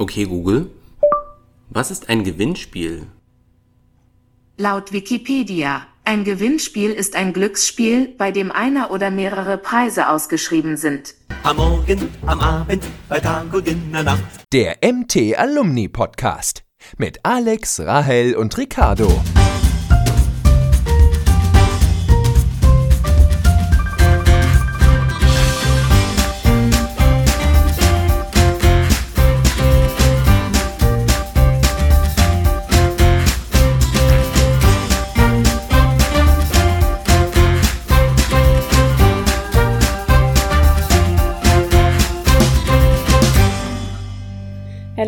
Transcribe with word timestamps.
Okay, 0.00 0.24
Google. 0.24 0.70
Was 1.68 1.90
ist 1.90 2.08
ein 2.08 2.24
Gewinnspiel? 2.24 3.08
Laut 4.56 4.92
Wikipedia, 4.92 5.88
ein 6.06 6.24
Gewinnspiel 6.24 6.90
ist 6.90 7.14
ein 7.14 7.34
Glücksspiel, 7.34 8.08
bei 8.16 8.32
dem 8.32 8.50
einer 8.50 8.92
oder 8.92 9.10
mehrere 9.10 9.58
Preise 9.58 10.08
ausgeschrieben 10.08 10.78
sind. 10.78 11.14
Am 11.42 11.58
Morgen, 11.58 12.08
am 12.24 12.40
Abend, 12.40 12.82
bei 13.10 13.20
Tag 13.20 13.52
und 13.52 13.68
in 13.68 13.92
der 13.92 14.04
Nacht. 14.04 14.24
Der 14.54 14.78
MT 14.82 15.36
Alumni 15.36 15.88
Podcast 15.88 16.64
mit 16.96 17.20
Alex, 17.22 17.80
Rahel 17.80 18.36
und 18.36 18.56
Ricardo. 18.56 19.20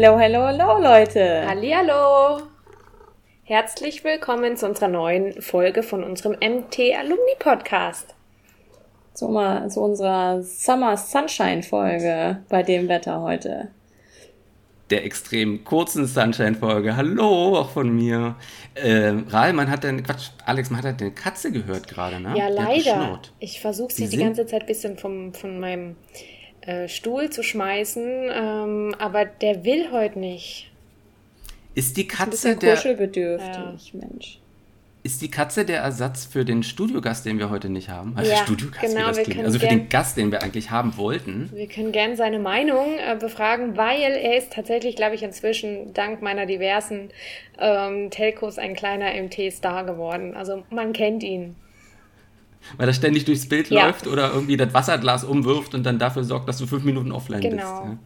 Hello, 0.05 0.19
hello, 0.19 0.49
hello, 0.49 0.81
Leute. 0.81 1.47
Hallihallo! 1.47 2.43
Herzlich 3.45 4.03
willkommen 4.03 4.57
zu 4.57 4.67
unserer 4.67 4.89
neuen 4.89 5.41
Folge 5.41 5.85
von 5.85 6.03
unserem 6.03 6.33
MT 6.33 6.93
Alumni 6.99 7.37
Podcast. 7.39 8.17
Zu, 9.15 9.29
mal, 9.29 9.71
zu 9.71 9.81
unserer 9.81 10.43
Summer 10.43 10.97
Sunshine 10.97 11.63
Folge 11.63 12.43
bei 12.49 12.65
dem 12.65 12.89
Wetter 12.89 13.21
heute. 13.21 13.69
Der 14.91 15.05
extrem 15.05 15.63
kurzen 15.63 16.05
Sunshine-Folge. 16.05 16.97
Hallo, 16.97 17.59
auch 17.59 17.71
von 17.71 17.95
mir. 17.95 18.35
Ähm, 18.75 19.29
Rahl, 19.29 19.53
man 19.53 19.71
hat 19.71 19.85
deine, 19.85 20.03
Quatsch, 20.03 20.31
Alex, 20.45 20.69
man 20.71 20.83
hat 20.83 21.01
deine 21.01 21.13
Katze 21.13 21.53
gehört 21.53 21.87
gerade, 21.87 22.19
ne? 22.19 22.37
Ja, 22.37 22.49
leider. 22.49 23.21
Ich 23.39 23.61
versuche 23.61 23.93
sie 23.93 24.09
Die 24.09 24.17
die 24.17 24.25
ganze 24.25 24.47
Zeit 24.47 24.63
ein 24.63 24.67
bisschen 24.67 24.99
vom, 24.99 25.33
von 25.33 25.61
meinem 25.61 25.95
äh, 26.63 26.89
Stuhl 26.89 27.31
zu 27.31 27.43
schmeißen, 27.43 28.05
ähm, 28.33 28.95
aber 28.99 29.25
der 29.25 29.65
will 29.65 29.91
heute 29.93 30.19
nicht. 30.19 30.71
Ist 31.75 31.97
die 31.97 32.07
Katze 32.07 32.31
bisschen 32.31 32.59
der, 32.59 32.75
kuschelbedürftig, 32.75 33.95
Mensch. 33.95 34.39
ist 35.05 35.23
die 35.23 35.31
Katze 35.31 35.65
der 35.65 35.81
Ersatz 35.81 36.27
für 36.27 36.45
den 36.45 36.63
Studiogast, 36.63 37.25
den 37.25 37.39
wir 37.39 37.49
heute 37.49 37.71
nicht 37.71 37.89
haben? 37.89 38.13
Also 38.15 38.31
Ja, 38.31 38.37
Studiogast, 38.39 38.83
genau, 38.95 39.07
wie 39.09 39.15
das 39.15 39.23
klingt. 39.23 39.45
Also 39.45 39.59
für 39.59 39.67
gern- 39.67 39.79
den 39.81 39.89
Gast, 39.89 40.17
den 40.19 40.31
wir 40.31 40.43
eigentlich 40.43 40.71
haben 40.71 40.97
wollten. 40.99 41.51
Wir 41.55 41.67
können 41.67 41.91
gern 41.93 42.15
seine 42.15 42.39
Meinung 42.39 42.99
äh, 42.99 43.17
befragen, 43.17 43.77
weil 43.79 44.13
er 44.13 44.37
ist 44.37 44.53
tatsächlich, 44.53 44.95
glaube 44.97 45.15
ich, 45.15 45.23
inzwischen 45.23 45.95
dank 45.95 46.21
meiner 46.21 46.45
diversen 46.45 47.09
ähm, 47.59 48.11
Telcos 48.11 48.59
ein 48.59 48.75
kleiner 48.75 49.11
MT-Star 49.21 49.85
geworden. 49.85 50.35
Also 50.37 50.63
man 50.71 50.93
kennt 50.93 51.23
ihn. 51.23 51.57
Weil 52.77 52.89
er 52.89 52.95
ständig 52.95 53.25
durchs 53.25 53.49
Bild 53.49 53.71
Ja. 53.71 53.87
läuft 53.87 54.07
oder 54.07 54.33
irgendwie 54.33 54.57
das 54.57 54.73
Wasserglas 54.75 55.25
umwirft 55.25 55.75
und 55.75 55.85
dann 55.85 55.99
dafür 55.99 56.25
sorgt, 56.25 56.49
dass 56.49 56.59
du 56.59 56.67
fünf 56.67 56.85
Minuten 56.85 57.13
offline 57.13 57.41
bist. 57.41 57.53
Genau. 57.53 57.85
Ja. 57.85 57.99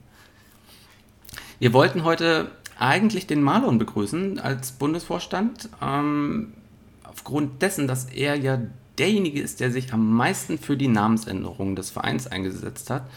Wir 1.59 1.73
wollten 1.73 2.05
heute 2.05 2.51
eigentlich 2.79 3.27
den 3.27 3.43
Marlon 3.43 3.79
begrüßen 3.79 4.39
als 4.39 4.73
Bundesvorstand. 4.73 5.69
Ähm, 5.83 6.53
aufgrund 7.05 7.62
dessen, 7.62 7.87
dass 7.87 8.07
er 8.07 8.37
ja 8.37 8.59
derjenige 8.99 9.41
ist, 9.41 9.61
der 9.61 9.71
sich 9.71 9.93
am 9.93 10.15
meisten 10.15 10.59
für 10.59 10.77
die 10.77 10.89
Namensänderung 10.89 11.77
des 11.77 11.91
Vereins 11.91 12.27
eingesetzt 12.27 12.91
hat 12.91 13.09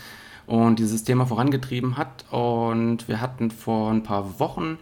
und 0.45 0.79
dieses 0.79 1.03
Thema 1.03 1.25
vorangetrieben 1.25 1.97
hat. 1.97 2.25
Und 2.31 3.07
wir 3.07 3.21
hatten 3.21 3.51
vor 3.51 3.91
ein 3.91 4.03
paar 4.03 4.39
Wochen 4.39 4.77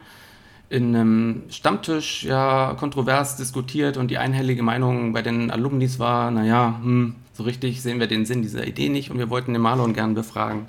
in 0.70 0.96
einem 0.96 1.44
Stammtisch 1.50 2.24
ja 2.24 2.76
kontrovers 2.78 3.38
diskutiert 3.38 3.98
und 3.98 4.10
die 4.12 4.18
einhellige 4.18 4.64
Meinung 4.64 5.14
bei 5.14 5.22
den 5.22 5.50
Alumnis 5.50 6.00
war, 6.00 6.30
naja, 6.32 6.80
hm, 6.82 7.16
so 7.34 7.44
richtig 7.44 7.82
sehen 7.82 8.00
wir 8.00 8.08
den 8.08 8.26
Sinn 8.26 8.42
dieser 8.42 8.68
Idee 8.68 8.90
nicht 8.90 9.12
und 9.12 9.18
wir 9.18 9.30
wollten 9.30 9.54
den 9.54 9.62
Marlon 9.62 9.94
gern 9.94 10.14
befragen 10.14 10.68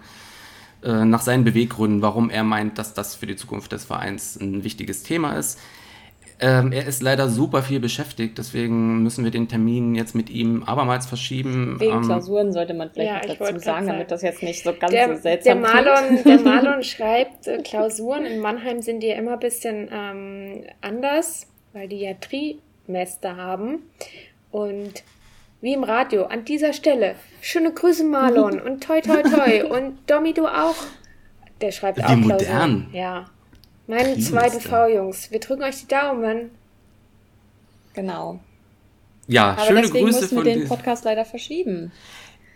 äh, 0.82 1.04
nach 1.04 1.22
seinen 1.22 1.44
Beweggründen, 1.44 2.02
warum 2.02 2.30
er 2.30 2.44
meint, 2.44 2.78
dass 2.78 2.94
das 2.94 3.16
für 3.16 3.26
die 3.26 3.36
Zukunft 3.36 3.72
des 3.72 3.86
Vereins 3.86 4.38
ein 4.40 4.62
wichtiges 4.62 5.02
Thema 5.02 5.32
ist. 5.32 5.58
Ähm, 6.40 6.70
er 6.72 6.86
ist 6.86 7.02
leider 7.02 7.28
super 7.28 7.62
viel 7.62 7.80
beschäftigt, 7.80 8.38
deswegen 8.38 9.02
müssen 9.02 9.24
wir 9.24 9.32
den 9.32 9.48
Termin 9.48 9.96
jetzt 9.96 10.14
mit 10.14 10.30
ihm 10.30 10.62
abermals 10.62 11.04
verschieben. 11.06 11.80
Wegen 11.80 11.96
Ähm, 11.96 12.02
Klausuren 12.02 12.52
sollte 12.52 12.74
man 12.74 12.90
vielleicht 12.90 13.10
Ja, 13.10 13.34
dazu 13.34 13.44
sagen, 13.44 13.60
sagen. 13.60 13.86
damit 13.88 14.10
das 14.12 14.22
jetzt 14.22 14.42
nicht 14.44 14.62
so 14.62 14.72
ganz 14.72 14.92
Der, 14.92 15.06
so 15.06 15.12
der, 15.14 15.20
seltsam 15.22 15.60
Marlon, 15.62 16.06
klingt. 16.22 16.26
der 16.26 16.40
Marlon 16.52 16.82
schreibt 16.84 17.48
äh, 17.48 17.58
Klausuren. 17.62 18.24
In 18.24 18.38
Mannheim 18.40 18.82
sind 18.82 19.00
die 19.02 19.08
ja 19.08 19.16
immer 19.16 19.32
ein 19.32 19.38
bisschen 19.40 19.88
ähm, 19.92 20.62
anders, 20.80 21.48
weil 21.72 21.88
die 21.88 22.00
ja 22.00 22.12
Trimester 22.14 23.36
haben. 23.36 23.82
Und 24.52 25.02
wie 25.60 25.72
im 25.74 25.82
Radio, 25.82 26.26
an 26.26 26.44
dieser 26.44 26.72
Stelle, 26.72 27.16
schöne 27.40 27.72
Grüße 27.72 28.04
Marlon 28.04 28.60
und 28.64 28.84
toi 28.84 29.00
toi 29.00 29.22
toi 29.22 29.64
und 29.76 29.98
Domi, 30.08 30.34
du 30.34 30.46
auch. 30.46 30.76
Der 31.60 31.72
schreibt 31.72 31.98
Wie 31.98 32.02
auch 32.04 32.14
modern. 32.14 32.38
Klausuren. 32.38 32.86
Ja. 32.92 33.24
Meine 33.88 34.12
Trimester. 34.12 34.32
zweiten 34.32 34.60
V-Jungs, 34.60 35.30
wir 35.30 35.40
drücken 35.40 35.62
euch 35.62 35.80
die 35.80 35.88
Daumen. 35.88 36.50
Genau. 37.94 38.38
ja, 39.26 39.52
Aber 39.52 39.62
schöne 39.62 39.80
deswegen 39.80 40.04
Grüße 40.04 40.20
mussten 40.20 40.36
wir 40.36 40.42
von 40.42 40.60
den. 40.60 40.68
Podcast 40.68 41.04
leider 41.04 41.24
verschieben. 41.24 41.90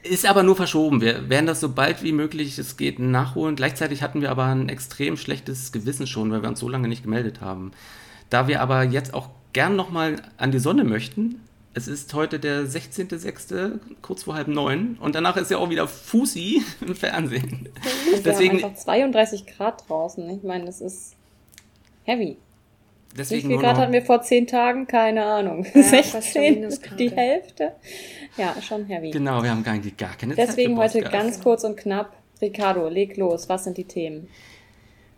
Ist 0.02 0.26
aber 0.26 0.42
nur 0.42 0.56
verschoben. 0.56 1.00
Wir 1.00 1.30
werden 1.30 1.46
das 1.46 1.60
so 1.60 1.70
bald 1.70 2.02
wie 2.02 2.12
möglich, 2.12 2.58
es 2.58 2.76
geht, 2.76 2.98
nachholen. 2.98 3.56
Gleichzeitig 3.56 4.02
hatten 4.02 4.20
wir 4.20 4.30
aber 4.30 4.44
ein 4.44 4.68
extrem 4.68 5.16
schlechtes 5.16 5.72
Gewissen 5.72 6.06
schon, 6.06 6.30
weil 6.30 6.42
wir 6.42 6.50
uns 6.50 6.60
so 6.60 6.68
lange 6.68 6.86
nicht 6.86 7.02
gemeldet 7.02 7.40
haben. 7.40 7.72
Da 8.28 8.46
wir 8.46 8.60
aber 8.60 8.82
jetzt 8.82 9.14
auch 9.14 9.30
gern 9.54 9.74
nochmal 9.74 10.20
an 10.36 10.52
die 10.52 10.58
Sonne 10.58 10.84
möchten, 10.84 11.40
es 11.72 11.88
ist 11.88 12.12
heute 12.12 12.40
der 12.40 12.64
16.06., 12.64 13.78
kurz 14.02 14.24
vor 14.24 14.34
halb 14.34 14.48
neun, 14.48 14.98
und 15.00 15.14
danach 15.14 15.38
ist 15.38 15.50
ja 15.50 15.56
auch 15.56 15.70
wieder 15.70 15.88
Fusi 15.88 16.62
im 16.82 16.94
Fernsehen. 16.94 17.68
Und 18.12 18.16
wir 18.16 18.22
Deswegen, 18.22 18.58
haben 18.58 18.64
einfach 18.64 18.82
32 18.82 19.46
Grad 19.46 19.88
draußen. 19.88 20.28
Ich 20.28 20.42
meine, 20.42 20.66
das 20.66 20.82
ist 20.82 21.14
heavy. 22.04 22.38
Wie 23.12 23.16
deswegen 23.16 23.42
viel 23.42 23.50
nur 23.50 23.60
Grad 23.60 23.76
hatten 23.76 23.92
wir 23.92 24.02
vor 24.02 24.22
10 24.22 24.46
Tagen? 24.46 24.86
Keine 24.86 25.24
Ahnung. 25.24 25.66
Ja, 25.74 25.82
fast 25.82 26.10
schon 26.10 26.22
16, 26.22 26.54
Minusgrade. 26.54 26.96
die 26.96 27.10
Hälfte. 27.10 27.72
Ja, 28.36 28.56
schon 28.62 28.86
heavy. 28.86 29.10
Genau, 29.10 29.42
wir 29.42 29.50
haben 29.50 29.62
gar, 29.62 29.78
gar 29.78 30.16
keine 30.16 30.34
Zeit 30.34 30.48
Deswegen 30.48 30.76
für 30.76 30.82
heute 30.82 31.00
ganz 31.02 31.40
kurz 31.40 31.64
und 31.64 31.76
knapp. 31.76 32.16
Ricardo, 32.40 32.88
leg 32.88 33.16
los. 33.16 33.48
Was 33.48 33.64
sind 33.64 33.76
die 33.76 33.84
Themen? 33.84 34.28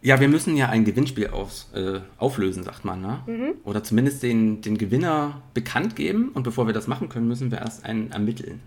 Ja, 0.02 0.20
wir 0.20 0.28
müssen 0.28 0.56
ja 0.56 0.68
ein 0.68 0.84
Gewinnspiel 0.84 1.28
aus, 1.28 1.70
äh, 1.74 2.00
auflösen, 2.18 2.62
sagt 2.62 2.84
man, 2.84 3.00
ne? 3.00 3.54
Oder 3.64 3.82
zumindest 3.82 4.22
den, 4.22 4.60
den 4.60 4.76
Gewinner 4.76 5.40
bekannt 5.54 5.96
geben. 5.96 6.30
Und 6.34 6.42
bevor 6.42 6.66
wir 6.66 6.74
das 6.74 6.86
machen 6.88 7.08
können, 7.08 7.26
müssen 7.26 7.50
wir 7.50 7.58
erst 7.58 7.86
einen 7.86 8.10
ermitteln. 8.10 8.60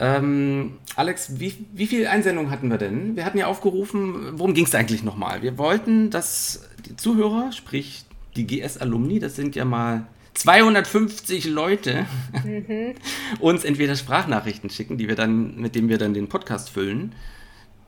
Ähm, 0.00 0.78
Alex, 0.96 1.38
wie, 1.38 1.66
wie 1.74 1.86
viele 1.86 2.08
Einsendungen 2.08 2.50
hatten 2.50 2.70
wir 2.70 2.78
denn? 2.78 3.16
Wir 3.16 3.26
hatten 3.26 3.36
ja 3.36 3.46
aufgerufen, 3.46 4.38
worum 4.38 4.54
ging 4.54 4.64
es 4.64 4.74
eigentlich 4.74 5.02
nochmal? 5.02 5.42
Wir 5.42 5.58
wollten, 5.58 6.08
dass 6.08 6.68
die 6.86 6.96
Zuhörer, 6.96 7.52
sprich 7.52 8.04
die 8.34 8.46
GS-Alumni, 8.46 9.18
das 9.18 9.36
sind 9.36 9.54
ja 9.54 9.66
mal 9.66 10.06
250 10.34 11.44
Leute, 11.46 12.06
uns 13.40 13.64
entweder 13.64 13.94
Sprachnachrichten 13.94 14.70
schicken, 14.70 14.96
die 14.96 15.06
wir 15.06 15.16
dann, 15.16 15.56
mit 15.56 15.74
denen 15.74 15.90
wir 15.90 15.98
dann 15.98 16.14
den 16.14 16.28
Podcast 16.28 16.70
füllen. 16.70 17.14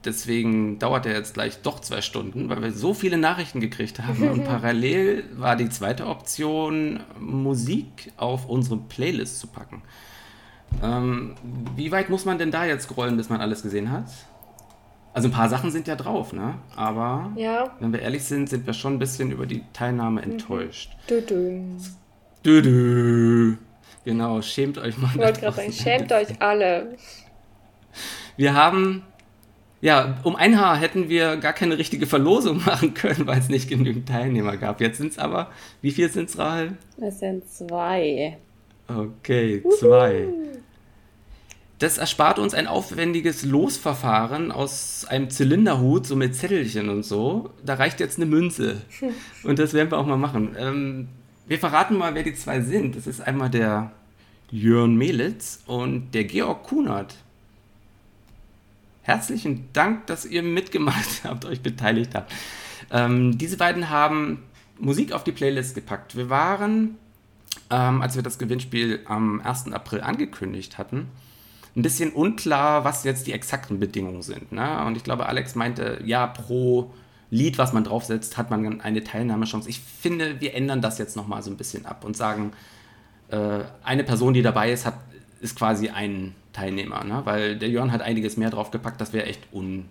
Deswegen 0.05 0.79
dauert 0.79 1.07
er 1.07 1.15
jetzt 1.15 1.33
gleich 1.33 1.63
doch 1.63 1.81
zwei 1.81 2.03
Stunden, 2.03 2.51
weil 2.51 2.61
wir 2.61 2.73
so 2.73 2.93
viele 2.93 3.17
Nachrichten 3.17 3.61
gekriegt 3.61 4.01
haben. 4.01 4.29
Und 4.29 4.45
parallel 4.45 5.25
war 5.37 5.57
die 5.57 5.71
zweite 5.71 6.07
Option, 6.09 7.01
Musik 7.19 8.13
auf 8.19 8.49
unsere 8.49 8.77
Playlist 8.77 9.39
zu 9.39 9.47
packen. 9.47 9.83
Ähm, 10.83 11.35
wie 11.77 11.91
weit 11.93 12.11
muss 12.11 12.25
man 12.25 12.39
denn 12.39 12.51
da 12.51 12.65
jetzt 12.65 12.85
scrollen, 12.85 13.17
bis 13.17 13.29
man 13.29 13.41
alles 13.41 13.63
gesehen 13.63 13.91
hat? 13.91 14.05
Also 15.15 15.29
ein 15.29 15.33
paar 15.33 15.49
Sachen 15.49 15.71
sind 15.71 15.87
ja 15.89 15.95
drauf, 15.97 16.33
ne? 16.33 16.55
Aber 16.75 17.33
Ja. 17.37 17.71
wenn 17.81 17.93
wir 17.93 18.01
ehrlich 18.01 18.25
sind, 18.25 18.49
sind 18.49 18.67
wir 18.67 18.73
schon 18.73 18.95
ein 18.95 18.99
bisschen 18.99 19.31
über 19.31 19.45
die 19.47 19.63
Teilnahme 19.73 20.23
enttäuscht. 20.23 20.97
Du, 21.07 21.21
du. 21.21 21.63
Dö, 22.45 22.63
dö. 22.63 23.57
Genau, 24.05 24.41
schämt 24.43 24.79
euch 24.79 24.97
mal. 24.99 25.11
Ich 25.15 25.19
wollte 25.19 25.41
gerade 25.41 25.57
sagen, 25.57 25.73
schämt 25.73 26.13
euch 26.13 26.41
alle. 26.41 26.97
Wir 28.37 28.55
haben, 28.55 29.03
ja, 29.83 30.17
um 30.25 30.35
ein 30.35 30.59
Haar 30.59 30.77
hätten 30.79 31.09
wir 31.11 31.37
gar 31.37 31.53
keine 31.53 31.77
richtige 31.79 32.07
Verlosung 32.07 32.65
machen 32.65 32.95
können, 32.95 33.27
weil 33.27 33.39
es 33.39 33.49
nicht 33.51 33.69
genügend 33.69 34.09
Teilnehmer 34.09 34.57
gab. 34.57 34.81
Jetzt 34.81 34.97
sind 34.99 35.13
es 35.13 35.19
aber, 35.19 35.51
wie 35.83 35.91
viel 35.93 36.09
sind 36.11 36.31
es, 36.31 36.39
Rahel? 36.39 36.79
Es 37.01 37.21
sind 37.21 37.49
zwei. 37.49 38.39
Okay, 38.89 39.63
zwei. 39.79 40.27
Das 41.83 41.99
erspart 41.99 42.39
uns 42.39 42.55
ein 42.55 42.69
aufwendiges 42.69 43.45
Losverfahren 43.45 44.53
aus 44.53 45.05
einem 45.05 45.31
Zylinderhut, 45.31 46.07
so 46.07 46.15
mit 46.15 46.37
Zettelchen 46.37 46.89
und 46.89 47.03
so. 47.03 47.51
Da 47.67 47.75
reicht 47.75 47.99
jetzt 47.99 48.19
eine 48.19 48.27
Münze. 48.27 48.83
Und 49.43 49.59
das 49.59 49.75
werden 49.75 49.91
wir 49.91 49.99
auch 49.99 50.07
mal 50.07 50.17
machen. 50.17 50.55
Ähm, 50.57 51.09
wir 51.49 51.59
verraten 51.59 51.99
mal, 51.99 52.15
wer 52.15 52.23
die 52.23 52.35
zwei 52.35 52.61
sind. 52.61 52.95
Das 52.95 53.09
ist 53.09 53.21
einmal 53.21 53.51
der 53.51 53.91
Jörn 54.53 54.95
Melitz 54.95 55.65
und 55.67 56.13
der 56.13 56.23
Georg 56.23 56.63
Kunert. 56.63 57.17
herzlichen 59.01 59.69
Dank, 59.73 60.07
dass 60.07 60.25
ihr 60.25 60.45
mitgemacht 60.45 61.25
habt, 61.25 61.47
euch 61.47 61.63
beteiligt 61.63 62.15
habt. 62.15 62.33
Ähm, 62.93 63.39
diese 63.39 63.57
beiden 63.57 63.91
haben 63.91 64.45
Musik 64.79 65.11
auf 65.11 65.25
die 65.25 65.33
Playlist 65.33 65.75
gepackt. 65.75 66.17
Wir 66.17 66.31
waren, 66.31 66.97
ähm, 67.71 68.03
als 68.03 68.15
wir 68.15 68.23
das 68.23 68.39
Gewinnspiel 68.39 69.01
am 69.07 69.41
1. 69.41 69.73
April 69.73 70.03
angekündigt 70.03 70.79
hatten, 70.79 71.09
ein 71.75 71.83
bisschen 71.83 72.13
unklar, 72.13 72.85
was 72.85 73.05
jetzt 73.05 73.27
die 73.27 73.33
exakten 73.33 73.79
Bedingungen 73.81 74.23
sind. 74.23 74.53
Ne? 74.53 74.85
Und 74.85 74.97
ich 74.97 75.05
glaube, 75.05 75.27
Alex 75.27 75.55
meinte, 75.55 76.01
ja, 76.05 76.27
pro 76.27 76.91
Lied, 77.31 77.57
was 77.57 77.73
man 77.73 77.85
draufsetzt, 77.85 78.37
hat 78.37 78.51
man 78.51 78.83
eine 78.83 79.03
Teilnahmechance. 79.03 79.69
Ich 79.69 79.81
finde, 79.81 80.41
wir 80.41 80.55
ändern 80.55 80.83
das 80.83 80.99
jetzt 80.99 81.17
nochmal 81.17 81.43
so 81.43 81.51
ein 81.51 81.57
bisschen 81.57 81.87
ab 81.87 82.05
und 82.05 82.15
sagen, 82.15 82.53
äh, 83.29 83.61
eine 83.83 84.05
Person, 84.05 84.35
die 84.35 84.43
dabei 84.43 84.71
ist, 84.71 84.85
hat, 84.85 84.99
ist 85.41 85.57
quasi 85.57 85.89
ein 85.89 86.35
Teilnehmer. 86.53 87.05
Ne? 87.05 87.23
Weil 87.25 87.57
der 87.57 87.71
Jörn 87.71 87.91
hat 87.91 88.03
einiges 88.03 88.37
mehr 88.37 88.51
draufgepackt, 88.51 89.01
das 89.01 89.15
wäre 89.15 89.25
echt 89.25 89.41
un, 89.51 89.87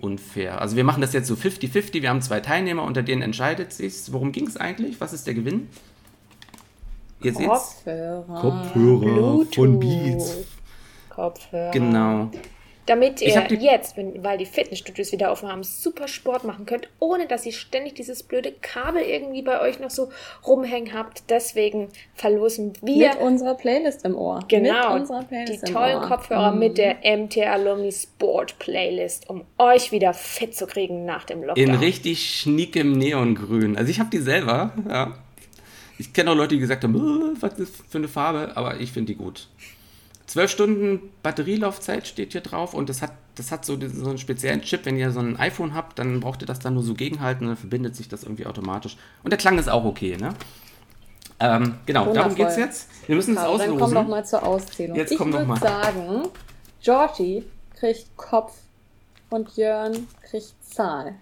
unfair. 0.00 0.60
Also 0.60 0.74
wir 0.74 0.82
machen 0.82 1.00
das 1.00 1.12
jetzt 1.12 1.28
so 1.28 1.34
50-50, 1.34 2.02
wir 2.02 2.10
haben 2.10 2.20
zwei 2.20 2.40
Teilnehmer, 2.40 2.82
unter 2.82 3.04
denen 3.04 3.22
entscheidet 3.22 3.72
sich. 3.72 3.94
Worum 4.12 4.32
ging 4.32 4.48
es 4.48 4.56
eigentlich? 4.56 5.00
Was 5.00 5.12
ist 5.12 5.28
der 5.28 5.34
Gewinn? 5.34 5.68
Ihr 7.22 7.32
seht's? 7.32 7.48
Kopfhörer. 7.84 8.40
Kopfhörer 8.40 9.46
von 9.54 9.78
Beats. 9.78 10.38
Kopfhörer. 11.16 11.70
Genau. 11.72 12.30
Damit 12.84 13.20
ihr 13.20 13.40
die- 13.40 13.56
jetzt, 13.56 13.96
wenn, 13.96 14.22
weil 14.22 14.38
die 14.38 14.46
Fitnessstudios 14.46 15.10
wieder 15.10 15.32
offen 15.32 15.48
haben, 15.48 15.64
super 15.64 16.06
Sport 16.06 16.44
machen 16.44 16.66
könnt, 16.66 16.88
ohne 17.00 17.26
dass 17.26 17.44
ihr 17.44 17.50
ständig 17.52 17.94
dieses 17.94 18.22
blöde 18.22 18.52
Kabel 18.52 19.02
irgendwie 19.02 19.42
bei 19.42 19.60
euch 19.60 19.80
noch 19.80 19.90
so 19.90 20.10
rumhängen 20.46 20.92
habt. 20.94 21.24
Deswegen 21.28 21.88
verlosen 22.14 22.74
wir 22.82 23.08
Mit 23.08 23.18
unserer 23.18 23.54
Playlist 23.56 24.04
im 24.04 24.14
Ohr. 24.16 24.38
genau 24.46 24.92
Mit 24.92 25.00
unserer 25.00 25.20
die 25.22 25.26
Playlist 25.26 25.68
im 25.68 25.74
tollen 25.74 25.96
Ohr. 25.98 26.06
Kopfhörer 26.06 26.52
Mhm. 26.52 26.58
mit 26.60 26.78
der 26.78 26.98
MT 27.02 27.38
Alumni 27.44 27.90
Sport 27.90 28.56
Playlist, 28.60 29.28
um 29.28 29.42
euch 29.58 29.90
wieder 29.90 30.14
fit 30.14 30.54
zu 30.54 30.68
kriegen 30.68 31.04
nach 31.04 31.24
dem 31.24 31.42
Lockdown. 31.42 31.56
In 31.66 31.74
richtig 31.74 32.24
schniekem 32.38 32.92
Neongrün. 32.92 33.76
Also 33.76 33.90
ich 33.90 33.98
habe 33.98 34.10
die 34.10 34.18
selber, 34.18 34.70
ja. 34.88 35.12
Ich 35.98 36.12
kenne 36.12 36.30
auch 36.30 36.36
Leute, 36.36 36.54
die 36.54 36.60
gesagt 36.60 36.84
haben, 36.84 36.94
"Äh, 36.94 37.36
was 37.42 37.58
ist 37.58 37.80
das 37.80 37.86
für 37.88 37.98
eine 37.98 38.06
Farbe, 38.06 38.52
aber 38.54 38.78
ich 38.78 38.92
finde 38.92 39.12
die 39.12 39.18
gut. 39.18 39.48
12 40.26 40.50
Stunden 40.50 41.00
Batterielaufzeit 41.22 42.06
steht 42.06 42.32
hier 42.32 42.40
drauf 42.40 42.74
und 42.74 42.88
das 42.88 43.00
hat, 43.00 43.12
das 43.36 43.52
hat 43.52 43.64
so, 43.64 43.78
so 43.80 44.08
einen 44.08 44.18
speziellen 44.18 44.60
Chip. 44.62 44.84
Wenn 44.84 44.96
ihr 44.96 45.12
so 45.12 45.20
ein 45.20 45.38
iPhone 45.38 45.74
habt, 45.74 45.98
dann 45.98 46.20
braucht 46.20 46.42
ihr 46.42 46.46
das 46.46 46.58
dann 46.58 46.74
nur 46.74 46.82
so 46.82 46.94
gegenhalten 46.94 47.44
und 47.44 47.50
dann 47.50 47.56
verbindet 47.56 47.94
sich 47.94 48.08
das 48.08 48.24
irgendwie 48.24 48.46
automatisch. 48.46 48.96
Und 49.22 49.30
der 49.30 49.38
Klang 49.38 49.58
ist 49.58 49.68
auch 49.68 49.84
okay, 49.84 50.16
ne? 50.16 50.34
Ähm, 51.38 51.76
genau, 51.84 52.06
darum 52.06 52.30
Wundervoll. 52.30 52.46
geht's 52.46 52.56
jetzt. 52.56 52.88
Wir 53.06 53.14
müssen 53.14 53.34
es 53.34 53.38
Also, 53.38 53.58
dann 53.58 53.66
komm 53.68 53.76
auslosen. 53.76 53.94
doch 53.94 54.08
mal 54.08 54.24
zur 54.24 54.42
Auszählung. 54.42 54.96
Jetzt 54.96 55.12
ich 55.12 55.20
würde 55.20 55.56
sagen, 55.60 56.28
Georgie 56.82 57.44
kriegt 57.78 58.16
Kopf 58.16 58.54
und 59.28 59.56
Jörn 59.56 60.08
kriegt 60.22 60.54
Zahl. 60.62 61.14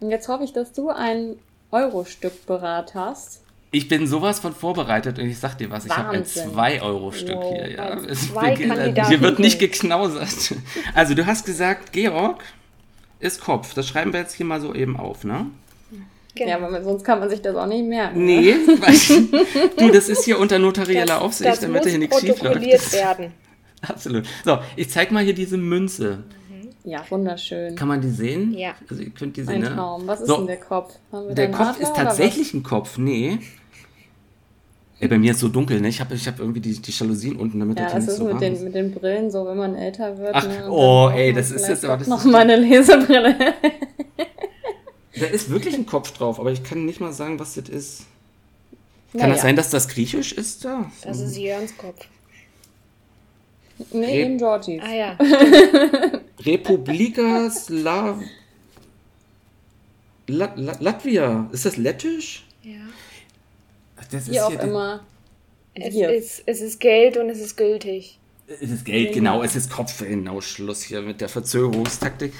Und 0.00 0.10
jetzt 0.10 0.28
hoffe 0.28 0.44
ich, 0.44 0.52
dass 0.52 0.72
du 0.72 0.88
ein 0.88 1.36
Euro-Stück 1.70 2.46
berat 2.46 2.94
hast. 2.94 3.42
Ich 3.72 3.86
bin 3.88 4.06
sowas 4.08 4.40
von 4.40 4.52
vorbereitet 4.52 5.18
und 5.20 5.26
ich 5.26 5.38
sag 5.38 5.56
dir 5.56 5.70
was, 5.70 5.84
ich 5.86 5.96
habe 5.96 6.08
ein 6.10 6.20
Wahnsinn. 6.20 6.50
2-Euro-Stück 6.50 7.36
Wow. 7.36 7.54
hier. 7.54 7.70
Ja. 7.72 7.78
Also 7.84 8.08
Es 8.08 8.28
zwei 8.32 8.50
beginnt- 8.52 8.74
Kandidaten. 8.74 9.08
hier 9.08 9.20
wird 9.20 9.38
nicht 9.38 9.58
geknausert. 9.60 10.54
Also 10.94 11.14
du 11.14 11.24
hast 11.26 11.46
gesagt, 11.46 11.92
Georg 11.92 12.42
ist 13.20 13.40
Kopf. 13.40 13.74
Das 13.74 13.86
schreiben 13.86 14.12
wir 14.12 14.20
jetzt 14.20 14.34
hier 14.34 14.46
mal 14.46 14.60
so 14.60 14.74
eben 14.74 14.96
auf, 14.96 15.22
ne? 15.24 15.46
Genau. 16.34 16.48
Ja, 16.50 16.56
aber 16.56 16.82
sonst 16.82 17.04
kann 17.04 17.20
man 17.20 17.28
sich 17.30 17.42
das 17.42 17.54
auch 17.54 17.66
nicht 17.66 17.84
merken. 17.84 18.24
ne? 18.24 18.40
Nee, 18.40 18.54
weil, 18.80 19.68
du, 19.76 19.92
das 19.92 20.08
ist 20.08 20.24
hier 20.24 20.38
unter 20.38 20.58
notarieller 20.58 21.20
Aufsicht, 21.20 21.50
das 21.50 21.60
damit 21.60 21.82
muss 21.82 21.90
hier 21.90 21.98
nichts 21.98 22.20
schief 22.20 22.42
läuft. 22.42 22.62
werden. 22.92 23.32
Absolut. 23.86 24.26
So, 24.44 24.58
ich 24.76 24.90
zeig 24.90 25.10
mal 25.12 25.22
hier 25.24 25.34
diese 25.34 25.56
Münze. 25.56 26.24
Ja, 26.84 27.04
wunderschön. 27.10 27.76
Kann 27.76 27.88
man 27.88 28.00
die 28.00 28.08
sehen? 28.10 28.54
Ja. 28.56 28.74
Also 28.88 29.02
ihr 29.02 29.10
könnt 29.10 29.36
die 29.36 29.42
Ein 29.42 29.46
sehen, 29.46 29.60
ne? 29.60 29.74
Traum. 29.74 30.06
Was 30.06 30.20
ist 30.22 30.28
So. 30.28 30.38
denn 30.38 30.46
der 30.46 30.56
Kopf? 30.60 30.94
Haben 31.12 31.28
wir 31.28 31.34
Der 31.34 31.48
da 31.48 31.56
Kopf 31.56 31.68
Adler 31.68 31.82
ist 31.82 31.94
tatsächlich 31.96 32.54
ein 32.54 32.62
Kopf, 32.62 32.96
nee. 32.96 33.38
Ey, 35.00 35.08
bei 35.08 35.18
mir 35.18 35.32
ist 35.32 35.40
so 35.40 35.48
dunkel, 35.48 35.80
ne? 35.80 35.88
Ich 35.88 35.98
habe 36.00 36.14
ich 36.14 36.26
hab 36.28 36.38
irgendwie 36.38 36.60
die, 36.60 36.74
die 36.78 36.90
Jalousien 36.92 37.36
unten, 37.36 37.58
damit? 37.58 37.78
Ja, 37.78 37.84
das 37.86 37.94
das 37.94 38.02
nicht 38.04 38.12
ist 38.12 38.16
so 38.18 38.24
mit 38.24 38.32
warm 38.34 38.40
den, 38.40 38.52
ist. 38.54 38.62
mit 38.62 38.74
den 38.74 38.92
Brillen 38.92 39.30
so, 39.30 39.46
wenn 39.46 39.56
man 39.56 39.74
älter 39.74 40.18
wird. 40.18 40.34
Ach, 40.34 40.46
ne, 40.46 40.70
oh, 40.70 41.08
ey, 41.12 41.32
das 41.32 41.50
ist 41.50 41.66
jetzt 41.68 41.84
aber- 41.86 41.96
das 41.96 42.06
noch 42.06 42.24
meine 42.24 42.56
Lesebrille. 42.56 43.36
Da 45.18 45.26
ist 45.26 45.50
wirklich 45.50 45.74
ein 45.74 45.84
Kopf 45.86 46.12
drauf, 46.12 46.38
aber 46.38 46.52
ich 46.52 46.62
kann 46.62 46.86
nicht 46.86 47.00
mal 47.00 47.12
sagen, 47.12 47.38
was 47.40 47.54
das 47.54 47.68
ist. 47.68 48.06
Kann 49.12 49.22
Naja. 49.22 49.32
das 49.34 49.42
sein, 49.42 49.56
dass 49.56 49.68
das 49.68 49.88
griechisch 49.88 50.32
ist 50.32 50.64
da? 50.64 50.90
Das 51.02 51.18
ist 51.20 51.36
Jörns 51.36 51.76
Kopf. 51.76 52.06
Nee, 53.92 54.06
Re- 54.06 54.10
eben 54.12 54.38
Georgies. 54.38 54.80
Ah 54.82 54.94
ja. 54.94 55.18
Republika 56.46 57.50
Slav... 57.50 58.20
La 60.28 60.52
La 60.54 60.76
Latvia. 60.78 61.48
Ist 61.52 61.66
das 61.66 61.76
lettisch? 61.76 62.46
ja. 62.62 62.72
Das 64.10 64.22
ist 64.22 64.30
Wie 64.32 64.40
auch 64.40 64.48
hier 64.50 64.58
die- 64.58 64.66
immer. 64.66 65.04
Es 65.74 65.94
ist, 65.94 66.42
es 66.46 66.60
ist 66.60 66.80
Geld 66.80 67.16
und 67.16 67.30
es 67.30 67.38
ist 67.40 67.56
gültig. 67.56 68.18
Es 68.48 68.68
ist 68.70 68.84
Geld, 68.84 69.12
genau. 69.12 69.42
Es 69.44 69.54
ist 69.54 69.70
Kopf. 69.70 70.00
Genau, 70.00 70.40
Schluss 70.40 70.82
hier 70.82 71.02
mit 71.02 71.20
der 71.20 71.28
Verzögerungstaktik. 71.28 72.32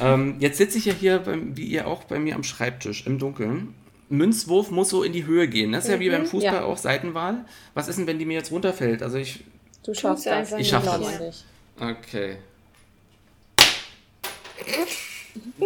ähm, 0.00 0.36
jetzt 0.38 0.58
sitze 0.58 0.76
ich 0.76 0.84
ja 0.84 0.92
hier, 0.92 1.18
beim, 1.20 1.56
wie 1.56 1.64
ihr 1.64 1.86
auch, 1.86 2.04
bei 2.04 2.18
mir 2.18 2.34
am 2.34 2.42
Schreibtisch 2.42 3.06
im 3.06 3.18
Dunkeln. 3.18 3.74
Münzwurf 4.10 4.70
muss 4.70 4.90
so 4.90 5.02
in 5.02 5.12
die 5.12 5.24
Höhe 5.26 5.48
gehen. 5.48 5.72
Das 5.72 5.84
ist 5.84 5.90
ja 5.90 5.98
wie 5.98 6.10
beim 6.10 6.26
Fußball 6.26 6.52
ja. 6.52 6.64
auch 6.64 6.76
Seitenwahl. 6.76 7.44
Was 7.74 7.88
ist 7.88 7.98
denn, 7.98 8.06
wenn 8.06 8.18
die 8.18 8.26
mir 8.26 8.34
jetzt 8.34 8.52
runterfällt? 8.52 9.02
Also 9.02 9.16
ich. 9.16 9.42
Du 9.84 9.94
schaffst 9.94 10.26
das. 10.26 10.32
einfach 10.34 10.58
Ich 10.58 10.68
schaff 10.68 10.82
glaub 10.82 11.00
das. 11.00 11.14
an 11.14 11.26
dich. 11.26 11.44
Okay. 11.80 12.36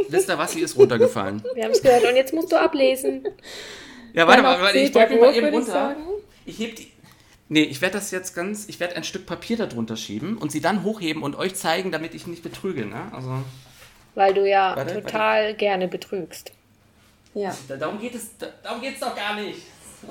Wisst 0.08 0.29
ihr 0.29 0.38
was? 0.38 0.52
Sie 0.52 0.61
ist 0.61 0.76
runtergefallen. 0.76 1.43
Wir 1.55 1.64
haben 1.64 1.70
es 1.73 1.82
gehört 1.82 2.05
und 2.05 2.17
jetzt 2.17 2.32
musst 2.32 2.50
du 2.52 2.56
ablesen. 2.56 3.25
Ja, 4.12 4.27
warte 4.27 4.43
mal, 4.43 4.61
warte, 4.61 4.79
ich 4.79 4.93
beug 4.93 5.11
mich 5.11 5.21
mal 5.21 5.35
eben 5.35 5.47
ich 5.49 5.53
runter. 5.55 5.73
sagen. 5.73 6.01
Ich 6.45 6.59
heb 6.59 6.77
die. 6.77 6.91
Nee, 7.49 7.62
ich 7.62 7.81
werde 7.81 7.95
das 7.95 8.11
jetzt 8.11 8.35
ganz. 8.35 8.69
Ich 8.69 8.79
werde 8.81 8.97
ein 8.97 9.05
Stück 9.05 9.27
Papier 9.27 9.57
darunter 9.57 9.97
schieben 9.97 10.37
und 10.39 10.53
sie 10.53 10.61
dann 10.61 10.85
hochheben 10.85 11.23
und 11.23 11.37
euch 11.37 11.55
zeigen, 11.55 11.91
damit 11.91 12.15
ich 12.15 12.27
nicht 12.27 12.43
betrüge, 12.43 12.87
ne? 12.87 13.12
Also. 13.12 13.43
Weil 14.15 14.35
du 14.35 14.49
ja 14.49 14.75
Warte, 14.77 15.03
total 15.03 15.55
gerne 15.55 15.89
betrügst. 15.89 16.53
Ja. 17.35 17.57
Da, 17.69 17.77
darum 17.77 18.01
geht 18.01 18.15
es, 18.15 18.37
da, 18.39 18.47
darum 18.62 18.81
geht 18.81 18.95
es 18.95 19.01
doch 19.01 19.15
gar 19.15 19.37
nicht. 19.41 19.61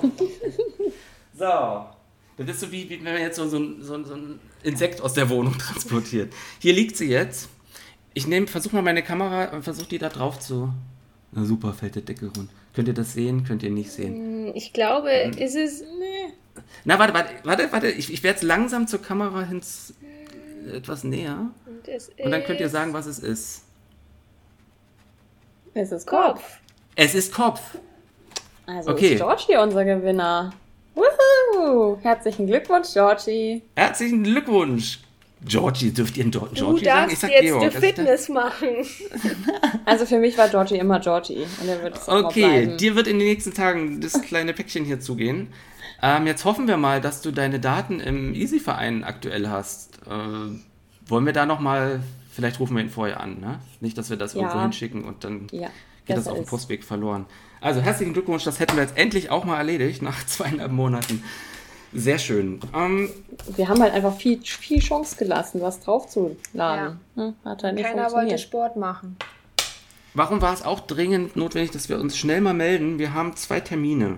so. 1.36 1.84
Das 2.36 2.48
ist 2.48 2.60
so 2.60 2.72
wie, 2.72 2.88
wie 2.88 2.96
wenn 3.04 3.12
man 3.12 3.20
jetzt 3.22 3.36
so, 3.36 3.46
so, 3.48 3.58
ein- 3.58 3.82
so, 3.82 4.02
so 4.04 4.14
ein 4.14 4.40
Insekt 4.62 5.00
aus 5.02 5.12
der 5.14 5.28
Wohnung 5.28 5.56
transportiert. 5.58 6.32
Hier 6.58 6.72
liegt 6.72 6.96
sie 6.96 7.08
jetzt. 7.10 7.48
Ich 8.14 8.26
nehme, 8.26 8.46
versuche 8.46 8.74
mal 8.76 8.82
meine 8.82 9.02
Kamera 9.02 9.50
und 9.54 9.62
versuche 9.62 9.88
die 9.88 9.98
da 9.98 10.08
drauf 10.08 10.38
zu. 10.40 10.72
Na 11.32 11.44
super, 11.44 11.72
fällt 11.74 11.94
der 11.96 12.02
Deckel 12.02 12.30
rund. 12.36 12.50
Könnt 12.74 12.88
ihr 12.88 12.94
das 12.94 13.12
sehen? 13.14 13.44
Könnt 13.44 13.62
ihr 13.62 13.70
nicht 13.70 13.90
sehen? 13.90 14.54
Ich 14.54 14.72
glaube, 14.72 15.10
ist 15.10 15.56
es. 15.56 15.82
Na, 16.84 16.98
warte, 16.98 17.14
warte, 17.14 17.32
warte, 17.44 17.72
warte. 17.72 17.88
Ich, 17.88 18.12
ich 18.12 18.22
werde 18.22 18.36
jetzt 18.36 18.44
langsam 18.44 18.86
zur 18.86 19.02
Kamera 19.02 19.42
hin 19.42 19.60
etwas 20.72 21.04
näher. 21.04 21.50
Und, 21.66 21.88
es 21.88 22.10
Und 22.18 22.30
dann 22.30 22.44
könnt 22.44 22.60
ihr 22.60 22.68
sagen, 22.68 22.92
was 22.92 23.06
es 23.06 23.18
ist. 23.18 23.62
Es 25.74 25.92
ist 25.92 26.06
Kopf. 26.06 26.34
Kopf. 26.34 26.58
Es 26.96 27.14
ist 27.14 27.32
Kopf. 27.32 27.60
Also 28.66 28.90
Okay. 28.90 29.14
ist 29.14 29.18
Georgie 29.18 29.56
unser 29.56 29.84
Gewinner. 29.84 30.52
Woohoo! 30.94 31.98
Herzlichen 32.02 32.46
Glückwunsch, 32.46 32.92
Georgie. 32.92 33.62
Herzlichen 33.76 34.22
Glückwunsch. 34.22 35.00
Georgie, 35.44 35.90
dürft 35.90 36.16
ihr 36.18 36.24
Georgie 36.26 36.54
Du 36.54 36.64
sagen? 36.64 36.76
Ich 36.78 36.84
darfst 36.84 37.20
sag 37.20 37.30
jetzt 37.30 37.42
Georg. 37.42 37.62
Also 37.64 37.80
Fitness 37.80 38.28
machen. 38.28 38.68
Also 39.86 40.06
für 40.06 40.18
mich 40.18 40.36
war 40.38 40.48
Georgie 40.48 40.76
immer 40.76 41.00
Georgie. 41.00 41.46
Und 41.60 41.68
er 41.68 41.82
wird 41.82 41.96
es 41.96 42.08
auch 42.08 42.18
immer 42.18 42.28
Okay, 42.28 42.40
bleiben. 42.64 42.76
dir 42.78 42.94
wird 42.96 43.06
in 43.08 43.18
den 43.18 43.26
nächsten 43.28 43.52
Tagen 43.54 44.00
das 44.00 44.20
kleine 44.22 44.52
Päckchen 44.52 44.84
hier 44.84 45.00
zugehen. 45.00 45.48
Ähm, 46.02 46.26
jetzt 46.26 46.44
hoffen 46.44 46.68
wir 46.68 46.76
mal, 46.76 47.00
dass 47.00 47.22
du 47.22 47.30
deine 47.32 47.58
Daten 47.60 47.98
im 48.00 48.34
Easy-Verein 48.34 49.02
aktuell 49.04 49.48
hast. 49.48 49.98
Äh, 50.06 51.08
wollen 51.08 51.26
wir 51.26 51.32
da 51.32 51.44
nochmal, 51.46 52.02
vielleicht 52.30 52.60
rufen 52.60 52.76
wir 52.76 52.82
ihn 52.84 52.90
vorher 52.90 53.20
an, 53.20 53.40
ne? 53.40 53.58
Nicht, 53.80 53.98
dass 53.98 54.10
wir 54.10 54.16
das 54.16 54.34
Ja. 54.34 54.42
irgendwo 54.42 54.60
hinschicken 54.60 55.04
und 55.04 55.24
dann 55.24 55.48
Ja, 55.50 55.68
geht 56.06 56.16
das 56.16 56.28
auf 56.28 56.36
dem. 56.36 56.46
Postweg 56.46 56.84
verloren. 56.84 57.26
Also 57.60 57.80
herzlichen 57.80 58.12
Glückwunsch, 58.12 58.44
das 58.44 58.60
hätten 58.60 58.76
wir 58.76 58.82
jetzt 58.84 58.96
endlich 58.96 59.30
auch 59.30 59.44
mal 59.44 59.56
erledigt, 59.58 60.00
nach 60.02 60.24
zweieinhalb 60.26 60.70
Monaten. 60.72 61.22
Sehr 61.92 62.18
schön. 62.18 62.60
Ähm, 62.74 63.08
Wir 63.56 63.68
haben 63.68 63.80
halt 63.82 63.92
einfach 63.92 64.14
viel, 64.16 64.40
viel 64.42 64.78
Chance 64.80 65.16
gelassen, 65.16 65.60
was 65.60 65.80
draufzuladen. 65.80 67.00
Hm, 67.16 67.34
Hat 67.44 67.62
halt 67.64 67.74
nicht 67.74 67.84
Keiner 67.84 68.12
wollte. 68.12 68.38
Sport 68.38 68.76
machen. 68.76 69.16
Warum 70.14 70.40
war 70.42 70.52
es 70.52 70.62
auch 70.64 70.80
dringend 70.80 71.36
notwendig, 71.36 71.70
dass 71.72 71.88
wir 71.88 71.98
uns 71.98 72.16
schnell 72.16 72.40
mal 72.40 72.54
melden? 72.54 72.98
Wir 72.98 73.14
haben 73.14 73.34
zwei 73.36 73.60
Termine. 73.60 74.16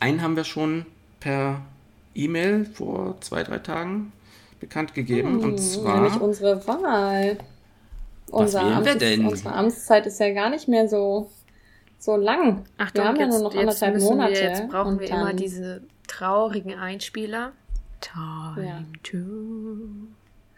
Einen 0.00 0.22
haben 0.22 0.36
wir 0.36 0.44
schon 0.44 0.86
per 1.20 1.60
E-Mail 2.14 2.64
vor 2.64 3.20
zwei, 3.20 3.42
drei 3.42 3.58
Tagen 3.58 4.12
bekannt 4.60 4.94
gegeben. 4.94 5.40
und 5.40 5.50
Hm, 5.52 5.58
zwar. 5.58 6.00
Nämlich 6.00 6.20
unsere 6.20 6.66
Wahl. 6.66 7.38
Was 8.28 8.40
Unser 8.54 8.64
wir 8.64 8.76
Amts- 8.78 8.98
denn? 8.98 9.26
Unsere 9.26 9.52
Amtszeit 9.52 10.06
ist 10.06 10.18
ja 10.18 10.32
gar 10.32 10.50
nicht 10.50 10.66
mehr 10.66 10.88
so, 10.88 11.30
so 12.00 12.16
lang. 12.16 12.64
wir 12.94 13.04
haben 13.04 13.16
ja 13.20 13.26
nur 13.28 13.40
noch 13.42 13.54
anderthalb 13.54 14.00
Monate. 14.00 14.32
Wir, 14.32 14.42
jetzt 14.42 14.68
brauchen 14.68 14.94
und 14.94 15.00
wir 15.00 15.08
dann, 15.08 15.20
immer 15.20 15.32
diese 15.34 15.82
traurigen 16.06 16.74
Einspieler. 16.78 17.52
Time 18.00 18.66
Ja. 18.66 18.82
to 19.02 19.16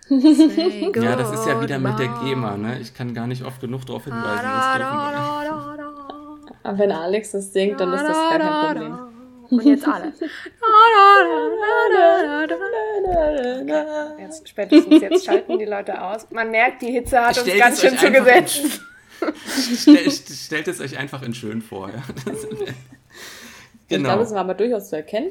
Say 0.09 0.93
Ja, 0.95 1.17
das 1.17 1.33
ist 1.33 1.47
ja 1.47 1.61
wieder 1.61 1.79
mit 1.79 1.99
der. 1.99 2.09
GEMA, 2.09 2.57
ne? 2.57 2.79
Ich 2.81 2.95
kann 2.95 3.13
gar 3.15 3.27
nicht 3.27 3.45
oft 3.45 3.61
genug 3.61 3.85
darauf 3.87 4.05
hinweisen. 4.05 4.43
Das 4.45 4.77
dürfen 4.77 4.97
wir. 4.97 5.93
Aber 6.63 6.79
wenn 6.79 6.93
Alex 6.93 7.33
das 7.33 7.53
singt, 7.53 7.81
dann 7.81 7.93
ist 7.93 8.03
das 8.03 8.17
gar 8.17 8.39
kein 8.39 8.77
Problem. 8.77 8.99
Und 9.51 9.65
jetzt 9.65 9.87
alle. 9.87 10.13
Jetzt, 14.19 14.49
spätestens 14.49 15.01
jetzt 15.01 15.25
schalten 15.25 15.59
die 15.59 15.65
Leute 15.65 16.03
aus. 16.03 16.27
Man 16.31 16.51
merkt, 16.51 16.83
die 16.83 16.91
Hitze 16.93 17.21
hat 17.21 17.37
uns 17.39 17.47
Stellt 17.47 17.59
ganz 17.61 17.75
es 17.77 17.81
schön 17.83 17.93
in 17.93 17.99
zugesetzt. 17.99 18.81
Stell, 19.77 20.11
stellt 20.11 20.69
es 20.69 20.81
euch 20.81 20.99
einfach 20.99 21.23
in 21.23 21.35
schön 21.35 21.63
vor. 21.63 21.91
Ja? 21.91 22.03
Das- 23.89 23.99
Ich 23.99 24.03
glaube, 24.03 24.03
genau. 24.15 24.19
das 24.19 24.33
war 24.33 24.41
aber 24.41 24.55
durchaus 24.55 24.89
zu 24.89 24.97
erkennen. 24.97 25.31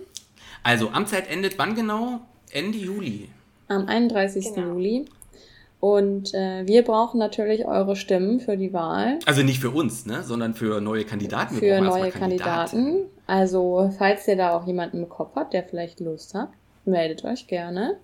Also, 0.63 0.89
Amtszeit 0.89 1.29
endet 1.29 1.57
wann 1.57 1.75
genau? 1.75 2.21
Ende 2.51 2.77
Juli. 2.77 3.29
Am 3.67 3.87
31. 3.87 4.53
Genau. 4.55 4.67
Juli. 4.73 5.05
Und 5.81 6.33
äh, 6.33 6.65
wir 6.65 6.83
brauchen 6.83 7.19
natürlich 7.19 7.65
eure 7.65 7.95
Stimmen 7.95 8.39
für 8.39 8.57
die 8.57 8.73
Wahl. 8.73 9.19
Also 9.25 9.43
nicht 9.43 9.59
für 9.59 9.69
uns, 9.69 10.05
ne? 10.07 10.23
sondern 10.23 10.55
für 10.55 10.81
neue 10.81 11.03
Kandidaten. 11.03 11.61
Wir 11.61 11.77
für 11.77 11.81
neue 11.83 12.09
Kandidaten. 12.11 12.77
Kandidaten. 12.77 13.09
Also, 13.27 13.93
falls 13.97 14.27
ihr 14.27 14.35
da 14.35 14.55
auch 14.57 14.65
jemanden 14.65 14.97
im 15.03 15.09
Kopf 15.09 15.35
habt, 15.35 15.53
der 15.53 15.63
vielleicht 15.63 15.99
Lust 15.99 16.33
hat, 16.33 16.49
meldet 16.85 17.23
euch 17.25 17.45
gerne. 17.47 17.97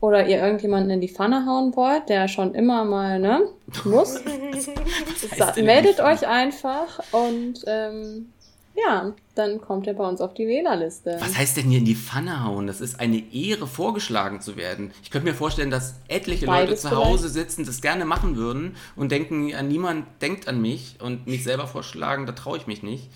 Oder 0.00 0.26
ihr 0.28 0.38
irgendjemanden 0.40 0.90
in 0.90 1.00
die 1.00 1.08
Pfanne 1.08 1.44
hauen 1.46 1.74
wollt, 1.74 2.08
der 2.08 2.28
schon 2.28 2.54
immer 2.54 2.84
mal, 2.84 3.18
ne, 3.18 3.40
muss. 3.84 4.20
Meldet 5.56 6.00
euch 6.00 6.26
einfach 6.28 7.00
und 7.12 7.64
ähm, 7.66 8.32
ja, 8.84 9.12
dann 9.34 9.60
kommt 9.60 9.86
ihr 9.86 9.94
bei 9.94 10.06
uns 10.06 10.20
auf 10.20 10.34
die 10.34 10.46
Wählerliste. 10.46 11.16
Was 11.20 11.36
heißt 11.36 11.56
denn 11.56 11.68
hier 11.68 11.78
in 11.78 11.84
die 11.84 11.94
Pfanne 11.94 12.44
hauen? 12.44 12.66
Das 12.66 12.80
ist 12.80 13.00
eine 13.00 13.22
Ehre, 13.32 13.66
vorgeschlagen 13.66 14.40
zu 14.40 14.56
werden. 14.56 14.92
Ich 15.02 15.10
könnte 15.10 15.28
mir 15.28 15.34
vorstellen, 15.34 15.70
dass 15.70 15.96
etliche 16.08 16.46
Beides 16.46 16.84
Leute 16.84 16.94
zu 16.94 17.04
Hause 17.04 17.28
sitzen, 17.28 17.64
das 17.64 17.80
gerne 17.80 18.04
machen 18.04 18.36
würden 18.36 18.76
und 18.96 19.12
denken, 19.12 19.54
an 19.54 19.68
niemand 19.68 20.06
denkt 20.22 20.48
an 20.48 20.60
mich 20.60 20.96
und 21.00 21.26
mich 21.26 21.44
selber 21.44 21.66
vorschlagen, 21.66 22.26
da 22.26 22.32
traue 22.32 22.58
ich 22.58 22.66
mich 22.66 22.82
nicht. 22.82 23.10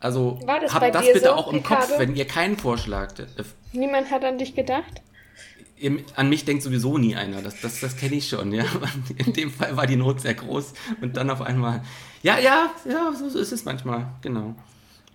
Also 0.00 0.38
War 0.44 0.60
das 0.60 0.74
habt 0.74 0.94
das 0.94 1.06
bitte 1.06 1.20
so, 1.20 1.32
auch 1.32 1.48
im 1.48 1.56
Ricardo? 1.56 1.86
Kopf, 1.86 1.98
wenn 1.98 2.14
ihr 2.14 2.26
keinen 2.26 2.56
Vorschlag. 2.56 3.18
äh, 3.18 3.24
Niemand 3.72 4.10
hat 4.10 4.24
an 4.24 4.38
dich 4.38 4.54
gedacht? 4.54 5.02
ihr, 5.78 5.98
an 6.14 6.28
mich 6.28 6.44
denkt 6.44 6.62
sowieso 6.62 6.98
nie 6.98 7.16
einer. 7.16 7.42
Das, 7.42 7.60
das, 7.60 7.80
das 7.80 7.96
kenne 7.96 8.16
ich 8.16 8.28
schon, 8.28 8.52
ja. 8.52 8.64
In 9.16 9.32
dem 9.32 9.50
Fall 9.50 9.76
war 9.76 9.86
die 9.86 9.96
Not 9.96 10.20
sehr 10.20 10.34
groß 10.34 10.72
und 11.00 11.16
dann 11.16 11.30
auf 11.30 11.42
einmal. 11.42 11.82
Ja, 12.22 12.38
ja, 12.38 12.70
ja, 12.88 13.12
so, 13.12 13.28
so 13.28 13.38
ist 13.38 13.52
es 13.52 13.64
manchmal, 13.64 14.06
genau. 14.22 14.54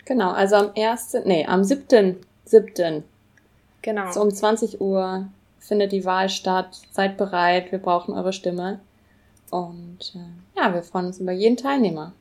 Genau, 0.05 0.31
also 0.31 0.55
am 0.55 0.71
1., 0.75 1.17
nee, 1.25 1.45
am 1.45 1.63
7. 1.63 2.17
7. 2.45 3.03
Genau. 3.81 4.11
So 4.11 4.21
um 4.21 4.31
20 4.31 4.81
Uhr 4.81 5.27
findet 5.59 5.91
die 5.91 6.05
Wahl 6.05 6.29
statt. 6.29 6.81
Seid 6.91 7.17
bereit, 7.17 7.71
wir 7.71 7.79
brauchen 7.79 8.13
eure 8.13 8.33
Stimme. 8.33 8.79
Und 9.49 10.13
äh, 10.15 10.59
ja, 10.59 10.73
wir 10.73 10.83
freuen 10.83 11.07
uns 11.07 11.19
über 11.19 11.31
jeden 11.31 11.57
Teilnehmer. 11.57 12.13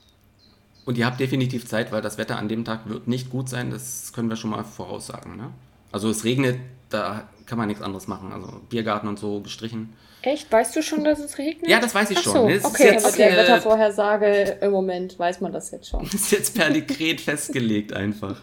Und 0.85 0.99
ihr 0.99 1.07
habt 1.07 1.21
definitiv 1.21 1.67
Zeit, 1.67 1.93
weil 1.93 2.03
das 2.03 2.19
Wetter 2.19 2.39
an 2.39 2.49
dem 2.49 2.65
Tag 2.65 2.89
wird 2.89 3.07
nicht 3.07 3.31
gut 3.31 3.49
sein, 3.49 3.71
das 3.71 4.13
können 4.13 4.29
wir 4.29 4.37
schon 4.37 4.51
mal 4.51 4.65
voraussagen. 4.65 5.37
Ne? 5.37 5.51
Also 5.93 6.09
es 6.09 6.25
regnet, 6.25 6.59
da 6.89 7.29
kann 7.50 7.59
man 7.59 7.66
nichts 7.66 7.83
anderes 7.83 8.07
machen. 8.07 8.33
Also 8.33 8.61
Biergarten 8.69 9.09
und 9.09 9.19
so 9.19 9.40
gestrichen. 9.40 9.92
Echt? 10.23 10.50
Weißt 10.52 10.76
du 10.76 10.83
schon, 10.83 11.02
dass 11.02 11.19
es 11.19 11.37
regnet? 11.37 11.69
Ja, 11.69 11.80
das 11.80 11.95
weiß 11.95 12.11
ich 12.12 12.19
Ach 12.19 12.23
schon. 12.23 12.33
so, 12.33 12.49
Das 12.49 12.64
okay, 12.64 12.92
jetzt, 12.92 13.04
Aber 13.04 13.16
der 13.16 13.33
äh, 13.33 13.37
Wettervorhersage 13.37 14.59
im 14.61 14.71
Moment 14.71 15.19
weiß 15.19 15.40
man 15.40 15.52
das 15.52 15.73
jetzt 15.73 15.88
schon. 15.88 16.04
ist 16.12 16.30
jetzt 16.30 16.54
per 16.54 16.71
Dekret 16.71 17.21
festgelegt 17.21 17.92
einfach. 17.92 18.40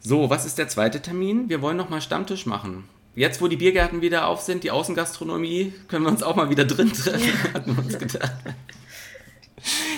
So, 0.00 0.28
was 0.28 0.44
ist 0.44 0.58
der 0.58 0.68
zweite 0.68 1.00
Termin? 1.00 1.48
Wir 1.48 1.62
wollen 1.62 1.78
noch 1.78 1.88
mal 1.88 2.02
Stammtisch 2.02 2.44
machen. 2.44 2.84
Jetzt, 3.14 3.40
wo 3.40 3.48
die 3.48 3.56
Biergärten 3.56 4.02
wieder 4.02 4.26
auf 4.26 4.42
sind, 4.42 4.64
die 4.64 4.70
Außengastronomie, 4.70 5.72
können 5.88 6.04
wir 6.04 6.10
uns 6.10 6.22
auch 6.22 6.36
mal 6.36 6.50
wieder 6.50 6.66
drin 6.66 6.92
treffen, 6.92 7.32
hatten 7.54 7.74
wir 7.74 7.84
uns 7.84 7.98
gedacht. 7.98 8.32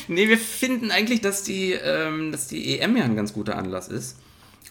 Nee, 0.09 0.29
wir 0.29 0.39
finden 0.39 0.91
eigentlich, 0.91 1.21
dass 1.21 1.43
die, 1.43 1.73
ähm, 1.73 2.33
dass 2.33 2.47
die 2.47 2.79
EM 2.79 2.97
ja 2.97 3.05
ein 3.05 3.17
ganz 3.17 3.33
guter 3.33 3.57
Anlass 3.59 3.89
ist. 3.89 4.17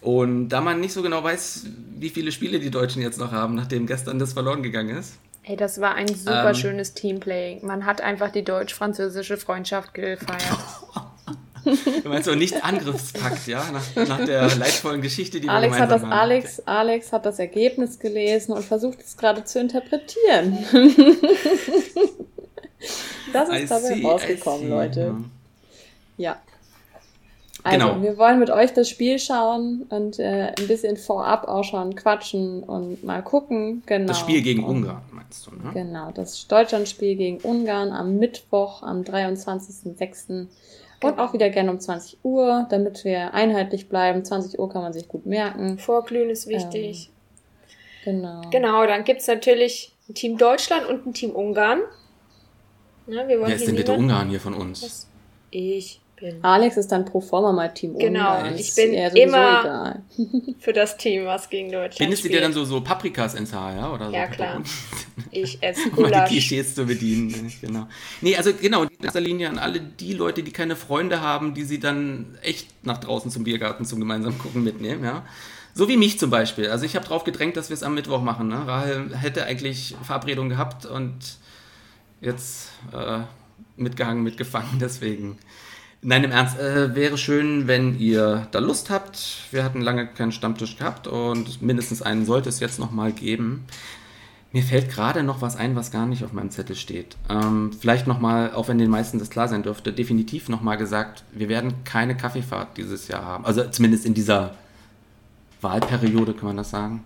Und 0.02 0.50
da 0.50 0.62
man 0.62 0.80
nicht 0.80 0.94
so 0.94 1.02
genau 1.02 1.24
weiß, 1.24 1.66
wie 1.98 2.10
viele 2.10 2.32
Spiele 2.32 2.60
die 2.60 2.72
Deutschen 2.72 3.02
jetzt 3.02 3.20
noch 3.20 3.32
haben, 3.32 3.56
nachdem 3.56 3.86
gestern 3.86 4.18
das 4.20 4.34
verloren 4.34 4.64
gegangen 4.64 4.96
ist. 4.98 5.14
Ey, 5.44 5.56
das 5.58 5.82
war 5.82 5.96
ein 5.96 6.08
super 6.08 6.50
Ähm. 6.50 6.56
schönes 6.56 6.94
Teamplay. 6.94 7.60
Man 7.64 7.86
hat 7.86 8.02
einfach 8.02 8.32
die 8.32 8.44
deutsch-französische 8.44 9.38
Freundschaft 9.38 9.94
gefeiert. 9.94 10.42
Du 11.66 12.08
meinst 12.10 12.28
so 12.28 12.34
nicht 12.36 12.64
Angriffspakt, 12.64 13.46
ja? 13.46 13.64
Nach, 13.72 14.08
nach 14.08 14.26
der 14.26 14.56
leidvollen 14.56 15.02
Geschichte, 15.02 15.42
die 15.42 15.48
wir 15.48 15.52
Alex 15.54 15.78
hat 15.78 15.92
das 15.92 16.02
haben. 16.04 16.12
Alex, 16.14 16.62
Alex 16.62 17.12
hat 17.12 17.26
das 17.26 17.38
Ergebnis 17.38 18.00
gelesen 18.00 18.54
und 18.54 18.64
versucht 18.64 19.00
es 19.02 19.18
gerade 19.18 19.44
zu 19.44 19.60
interpretieren. 19.60 20.58
das 23.34 23.50
I 23.50 23.58
ist 23.64 23.72
dabei 23.72 23.80
see, 23.82 24.00
I 24.02 24.06
rausgekommen, 24.06 24.70
Leute. 24.70 25.16
ja. 26.18 26.38
Also, 27.64 27.78
Genau. 27.88 28.02
wir 28.02 28.18
wollen 28.18 28.40
mit 28.40 28.50
euch 28.50 28.74
das 28.74 28.88
Spiel 28.90 29.20
schauen 29.20 29.86
und 29.90 30.18
äh, 30.20 30.54
ein 30.58 30.68
bisschen 30.68 30.96
vorab 30.96 31.48
auch 31.48 31.64
schon 31.64 31.94
quatschen 31.96 32.64
und 32.64 33.04
mal 33.04 33.22
gucken. 33.22 33.84
Genau. 33.86 34.08
Das 34.08 34.20
Spiel 34.20 34.42
gegen 34.42 34.64
Und- 34.64 34.78
Ungarn, 34.78 35.02
meinst 35.12 35.46
du, 35.46 35.52
ne? 35.52 35.72
Genau, 35.74 36.12
das 36.12 36.48
Deutschlandspiel 36.48 37.16
gegen 37.16 37.38
Ungarn 37.42 37.92
am 37.92 38.16
Mittwoch, 38.18 38.82
am 38.84 39.04
23.06. 39.04 40.48
Und 41.02 41.12
Genau. 41.12 41.24
auch 41.26 41.34
wieder 41.34 41.50
gerne 41.50 41.72
um 41.72 41.80
20 41.80 42.20
Uhr, 42.24 42.66
damit 42.70 43.04
wir 43.06 43.34
einheitlich 43.34 43.88
bleiben. 43.90 44.24
20 44.26 44.58
Uhr 44.60 44.70
kann 44.70 44.82
man 44.82 44.94
sich 44.94 45.08
gut 45.08 45.26
merken. 45.26 45.80
Vorglühen 45.80 46.30
ist 46.30 46.48
wichtig. 46.48 47.10
Genau. 48.06 48.42
Genau, 48.52 48.86
dann 48.86 49.04
gibt 49.04 49.22
es 49.22 49.28
natürlich 49.28 49.94
ein 50.10 50.14
Team 50.14 50.38
Deutschland 50.38 50.88
und 50.88 51.06
ein 51.06 51.14
Team 51.14 51.32
Ungarn. 51.32 51.80
Na, 53.08 53.28
wir 53.28 53.38
wollen 53.40 53.48
Wer 53.50 53.56
ist 53.56 53.62
hier 53.62 53.68
denn 53.68 53.76
bitte 53.78 53.94
Ungarn 53.94 54.30
hier 54.30 54.40
von 54.40 54.54
uns? 54.54 54.84
Was? 54.84 55.08
Ich 55.52 56.00
bin 56.20 56.44
Alex 56.44 56.78
ist 56.78 56.92
dann 56.92 57.06
pro 57.06 57.22
forma 57.22 57.52
mal 57.52 57.70
Team 57.74 57.98
Genau, 57.98 58.38
Ungarn. 58.38 58.56
ich 58.56 58.62
Ist 58.70 58.76
bin 58.76 58.94
immer- 58.94 59.62
egal. 59.62 60.04
für 60.60 60.74
das 60.74 60.98
Team, 60.98 61.26
was 61.26 61.50
gegen 61.50 61.72
Deutschland 61.72 61.96
Findest 61.98 62.24
du 62.24 62.28
dir 62.28 62.34
spielt. 62.36 62.44
dann 62.46 62.54
so, 62.54 62.66
so 62.66 62.82
Paprikas 62.82 63.34
ins 63.36 63.54
Haar, 63.54 63.76
ja? 63.76 63.92
Oder 63.92 64.08
so 64.10 64.14
Ja, 64.16 64.28
klar. 64.28 64.62
Ich 65.32 65.62
esse 65.62 65.82
Um 65.90 65.90
mal 65.90 65.96
die 65.96 66.04
Gulasch. 66.14 66.30
Klischees 66.30 66.74
zu 66.76 66.86
bedienen, 66.86 67.52
genau. 67.62 67.88
Nee, 68.22 68.36
also 68.36 68.52
genau, 68.54 68.84
in 68.84 68.90
erster 69.04 69.20
Linie 69.22 69.50
an 69.50 69.60
alle 69.60 69.80
die 69.80 70.14
Leute, 70.14 70.42
die 70.44 70.52
keine 70.52 70.76
Freunde 70.76 71.22
haben, 71.22 71.54
die 71.54 71.64
sie 71.64 71.80
dann 71.80 72.38
echt 72.42 72.68
nach 72.86 72.98
draußen 72.98 73.30
zum 73.30 73.44
Biergarten 73.44 73.86
zum 73.86 74.00
gemeinsamen 74.00 74.38
Gucken 74.40 74.64
mitnehmen, 74.64 75.04
ja. 75.04 75.24
So 75.76 75.88
wie 75.88 75.98
mich 75.98 76.18
zum 76.18 76.30
Beispiel. 76.32 76.70
Also 76.70 76.86
ich 76.86 76.96
habe 76.96 77.06
drauf 77.06 77.24
gedrängt, 77.26 77.56
dass 77.58 77.70
wir 77.70 77.76
es 77.76 77.84
am 77.84 77.94
Mittwoch 77.94 78.22
machen. 78.22 78.48
Ne? 78.48 78.66
Rahel 78.66 79.16
hätte 79.16 79.46
eigentlich 79.46 79.96
Verabredung 80.02 80.50
gehabt 80.50 80.86
und 80.88 81.14
jetzt 82.22 82.70
äh, 82.92 83.20
mitgehangen, 83.78 84.24
mitgefangen, 84.24 84.78
deswegen. 84.82 85.38
Nein, 86.02 86.24
im 86.24 86.32
Ernst, 86.32 86.58
äh, 86.58 86.96
wäre 86.96 87.18
schön, 87.18 87.68
wenn 87.68 88.00
ihr 88.00 88.48
da 88.52 88.60
Lust 88.60 88.90
habt. 88.90 89.44
Wir 89.52 89.66
hatten 89.66 89.82
lange 89.82 90.08
keinen 90.08 90.32
Stammtisch 90.32 90.78
gehabt 90.78 91.08
und 91.08 91.62
mindestens 91.62 92.02
einen 92.02 92.26
sollte 92.26 92.48
es 92.48 92.62
jetzt 92.62 92.80
nochmal 92.80 93.12
geben. 93.12 93.66
Mir 94.54 94.64
fällt 94.64 94.90
gerade 94.90 95.24
noch 95.24 95.42
was 95.42 95.58
ein, 95.58 95.76
was 95.76 95.92
gar 95.92 96.06
nicht 96.06 96.24
auf 96.24 96.32
meinem 96.32 96.52
Zettel 96.52 96.78
steht. 96.78 97.18
Ähm, 97.30 97.72
vielleicht 97.78 98.08
nochmal, 98.08 98.54
auch 98.54 98.70
wenn 98.70 98.78
den 98.78 98.90
meisten 98.90 99.20
das 99.20 99.30
klar 99.30 99.50
sein 99.50 99.62
dürfte, 99.62 99.92
definitiv 99.92 100.48
nochmal 100.48 100.78
gesagt, 100.78 101.24
wir 101.34 101.50
werden 101.50 101.84
keine 101.84 102.16
Kaffeefahrt 102.16 102.78
dieses 102.78 103.10
Jahr 103.10 103.26
haben. 103.26 103.46
Also 103.46 103.66
zumindest 103.70 104.06
in 104.06 104.14
dieser 104.14 104.56
Wahlperiode 105.62 106.34
kann 106.34 106.48
man 106.48 106.58
das 106.58 106.70
sagen. 106.70 107.04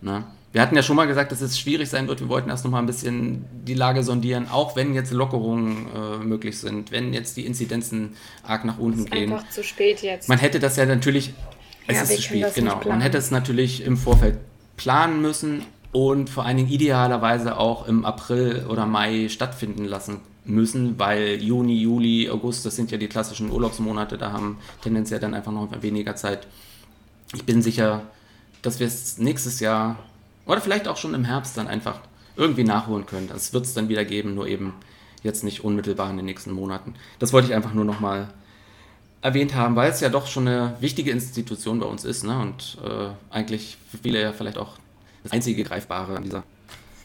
Na? 0.00 0.24
Wir 0.54 0.62
hatten 0.62 0.76
ja 0.76 0.84
schon 0.84 0.94
mal 0.94 1.08
gesagt, 1.08 1.32
dass 1.32 1.40
es 1.40 1.58
schwierig 1.58 1.90
sein 1.90 2.06
wird. 2.06 2.20
Wir 2.20 2.28
wollten 2.28 2.48
erst 2.48 2.64
nochmal 2.64 2.80
ein 2.80 2.86
bisschen 2.86 3.44
die 3.66 3.74
Lage 3.74 4.04
sondieren, 4.04 4.46
auch 4.48 4.76
wenn 4.76 4.94
jetzt 4.94 5.10
Lockerungen 5.10 5.88
äh, 5.92 6.18
möglich 6.18 6.60
sind, 6.60 6.92
wenn 6.92 7.12
jetzt 7.12 7.36
die 7.36 7.44
Inzidenzen 7.44 8.14
arg 8.44 8.64
nach 8.64 8.78
unten 8.78 9.00
ist 9.00 9.10
gehen. 9.10 9.32
einfach 9.32 9.50
zu 9.50 9.64
spät 9.64 10.00
jetzt. 10.02 10.28
Man 10.28 10.38
hätte 10.38 10.60
das 10.60 10.76
ja 10.76 10.86
natürlich, 10.86 11.34
es 11.88 11.96
Ja, 11.96 12.02
ist 12.02 12.14
zu 12.14 12.22
spät, 12.22 12.54
genau. 12.54 12.80
Man 12.86 13.00
hätte 13.00 13.18
es 13.18 13.32
natürlich 13.32 13.82
im 13.84 13.96
Vorfeld 13.96 14.38
planen 14.76 15.20
müssen 15.20 15.64
und 15.90 16.30
vor 16.30 16.44
allen 16.44 16.58
Dingen 16.58 16.70
idealerweise 16.70 17.58
auch 17.58 17.88
im 17.88 18.04
April 18.04 18.66
oder 18.68 18.86
Mai 18.86 19.28
stattfinden 19.30 19.86
lassen 19.86 20.20
müssen, 20.44 21.00
weil 21.00 21.42
Juni, 21.42 21.80
Juli, 21.80 22.30
August, 22.30 22.64
das 22.64 22.76
sind 22.76 22.92
ja 22.92 22.98
die 22.98 23.08
klassischen 23.08 23.50
Urlaubsmonate, 23.50 24.18
da 24.18 24.30
haben 24.30 24.58
tendenziell 24.84 25.18
dann 25.18 25.34
einfach 25.34 25.50
noch 25.50 25.82
weniger 25.82 26.14
Zeit. 26.14 26.46
Ich 27.34 27.42
bin 27.42 27.60
sicher, 27.60 28.02
dass 28.62 28.78
wir 28.78 28.86
es 28.86 29.18
nächstes 29.18 29.58
Jahr 29.58 29.98
oder 30.46 30.60
vielleicht 30.60 30.88
auch 30.88 30.96
schon 30.96 31.14
im 31.14 31.24
Herbst 31.24 31.56
dann 31.56 31.68
einfach 31.68 32.00
irgendwie 32.36 32.64
nachholen 32.64 33.06
können. 33.06 33.28
Das 33.28 33.52
wird 33.52 33.64
es 33.64 33.74
dann 33.74 33.88
wieder 33.88 34.04
geben, 34.04 34.34
nur 34.34 34.46
eben 34.48 34.74
jetzt 35.22 35.44
nicht 35.44 35.64
unmittelbar 35.64 36.10
in 36.10 36.16
den 36.16 36.26
nächsten 36.26 36.52
Monaten. 36.52 36.94
Das 37.18 37.32
wollte 37.32 37.48
ich 37.48 37.54
einfach 37.54 37.72
nur 37.72 37.84
nochmal 37.84 38.28
erwähnt 39.22 39.54
haben, 39.54 39.74
weil 39.76 39.90
es 39.90 40.00
ja 40.00 40.10
doch 40.10 40.26
schon 40.26 40.46
eine 40.46 40.74
wichtige 40.80 41.10
Institution 41.10 41.78
bei 41.80 41.86
uns 41.86 42.04
ist 42.04 42.24
ne? 42.24 42.38
und 42.38 42.76
äh, 42.84 43.08
eigentlich 43.34 43.78
für 43.90 43.96
viele 43.98 44.20
ja 44.20 44.32
vielleicht 44.32 44.58
auch 44.58 44.72
das 45.22 45.32
einzige 45.32 45.64
Greifbare 45.64 46.16
an 46.16 46.24
dieser 46.24 46.42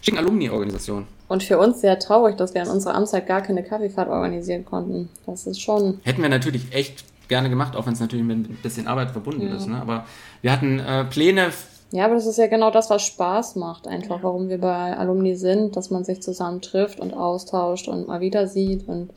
schicken 0.02 0.18
Alumni-Organisation. 0.18 1.08
Und 1.30 1.44
für 1.44 1.58
uns 1.60 1.80
sehr 1.80 1.98
traurig, 2.00 2.36
dass 2.36 2.54
wir 2.54 2.62
an 2.62 2.68
unserer 2.70 2.96
Amtszeit 2.96 3.28
gar 3.28 3.42
keine 3.42 3.64
Kaffeefahrt 3.64 4.10
organisieren 4.10 4.66
konnten. 4.66 5.10
Das 5.26 5.46
ist 5.48 5.62
schon. 5.62 6.00
Hätten 6.04 6.22
wir 6.22 6.30
natürlich 6.30 6.74
echt 6.74 7.06
gerne 7.30 7.50
gemacht, 7.50 7.76
auch 7.76 7.86
wenn 7.86 7.94
es 7.94 8.00
natürlich 8.00 8.26
mit 8.26 8.38
ein 8.50 8.58
bisschen 8.64 8.88
Arbeit 8.88 9.12
verbunden 9.12 9.48
Ja. 9.48 9.56
ist. 9.56 9.68
Ne? 9.68 9.80
Aber 9.80 10.06
wir 10.42 10.52
hatten 10.52 10.80
äh, 10.80 11.06
Pläne 11.06 11.52
Ja, 11.92 12.06
aber 12.06 12.16
das 12.16 12.28
ist 12.28 12.38
ja 12.38 12.48
genau 12.48 12.70
das, 12.70 12.90
was 12.90 13.02
Spaß 13.04 13.56
macht, 13.56 13.88
einfach, 13.88 14.22
warum 14.22 14.48
wir 14.50 14.60
bei 14.60 14.96
Alumni 14.96 15.36
sind, 15.36 15.76
dass 15.76 15.90
man 15.90 16.04
sich 16.04 16.22
zusammen 16.22 16.62
trifft 16.62 17.00
und 17.00 17.14
austauscht 17.16 17.88
und 17.88 18.08
mal 18.08 18.20
wieder 18.22 18.48
sieht. 18.48 18.88
Und 18.88 19.10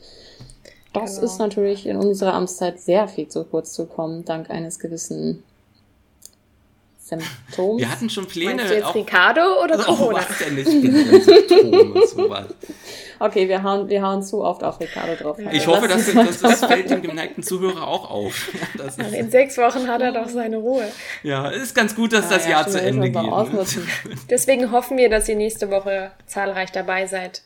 das 0.93 1.15
Genau. 1.15 1.25
ist 1.25 1.37
natürlich 1.37 1.85
in 1.85 1.97
unserer 1.97 2.33
Amtszeit 2.33 2.79
sehr 2.79 3.07
viel 3.07 3.27
zu 3.27 3.43
kurz 3.43 3.73
zu 3.73 3.85
kommen, 3.85 4.25
dank 4.25 4.49
eines 4.49 4.79
gewissen 4.79 5.43
Symptoms. 7.03 7.79
Wir 7.81 7.91
hatten 7.91 8.09
schon 8.09 8.25
Pläne. 8.25 8.55
Meinst 8.55 8.71
du 8.71 8.75
jetzt 8.75 8.85
auch, 8.85 8.95
Ricardo 8.95 9.61
oder 9.61 9.77
oh, 9.79 9.95
Corona? 9.95 10.19
was 10.19 10.37
denn? 10.39 10.57
Ja 10.57 11.19
Symptome, 11.19 12.07
sowas. 12.07 12.45
Okay, 13.19 13.47
wir 13.47 13.63
hauen, 13.63 13.87
wir 13.87 14.01
hauen 14.01 14.21
zu 14.21 14.43
oft 14.43 14.63
auf 14.65 14.81
Ricardo 14.81 15.15
drauf. 15.15 15.37
Ich 15.51 15.65
hoffe, 15.65 15.87
dass 15.87 16.11
das, 16.11 16.39
das 16.41 16.65
fällt 16.65 16.89
dem 16.89 17.01
geneigten 17.01 17.41
Zuhörer 17.41 17.87
auch 17.87 18.09
auf. 18.09 18.49
Das 18.77 18.97
ist, 18.97 19.13
In 19.13 19.29
sechs 19.29 19.57
Wochen 19.57 19.87
hat 19.87 20.01
er 20.01 20.11
doch 20.11 20.27
seine 20.27 20.57
Ruhe. 20.57 20.85
ja, 21.21 21.47
ist 21.49 21.73
ganz 21.73 21.95
gut, 21.95 22.11
dass 22.11 22.29
Ja, 22.29 22.37
das 22.37 22.45
ja, 22.45 22.51
Jahr 22.51 22.67
zu 22.67 22.81
Ende 22.81 23.11
geht. 23.11 23.21
Ne? 23.21 23.65
Deswegen 24.29 24.71
hoffen 24.71 24.97
wir, 24.97 25.09
dass 25.09 25.29
ihr 25.29 25.35
nächste 25.35 25.69
Woche 25.69 26.11
zahlreich 26.25 26.71
dabei 26.71 27.07
seid. 27.07 27.43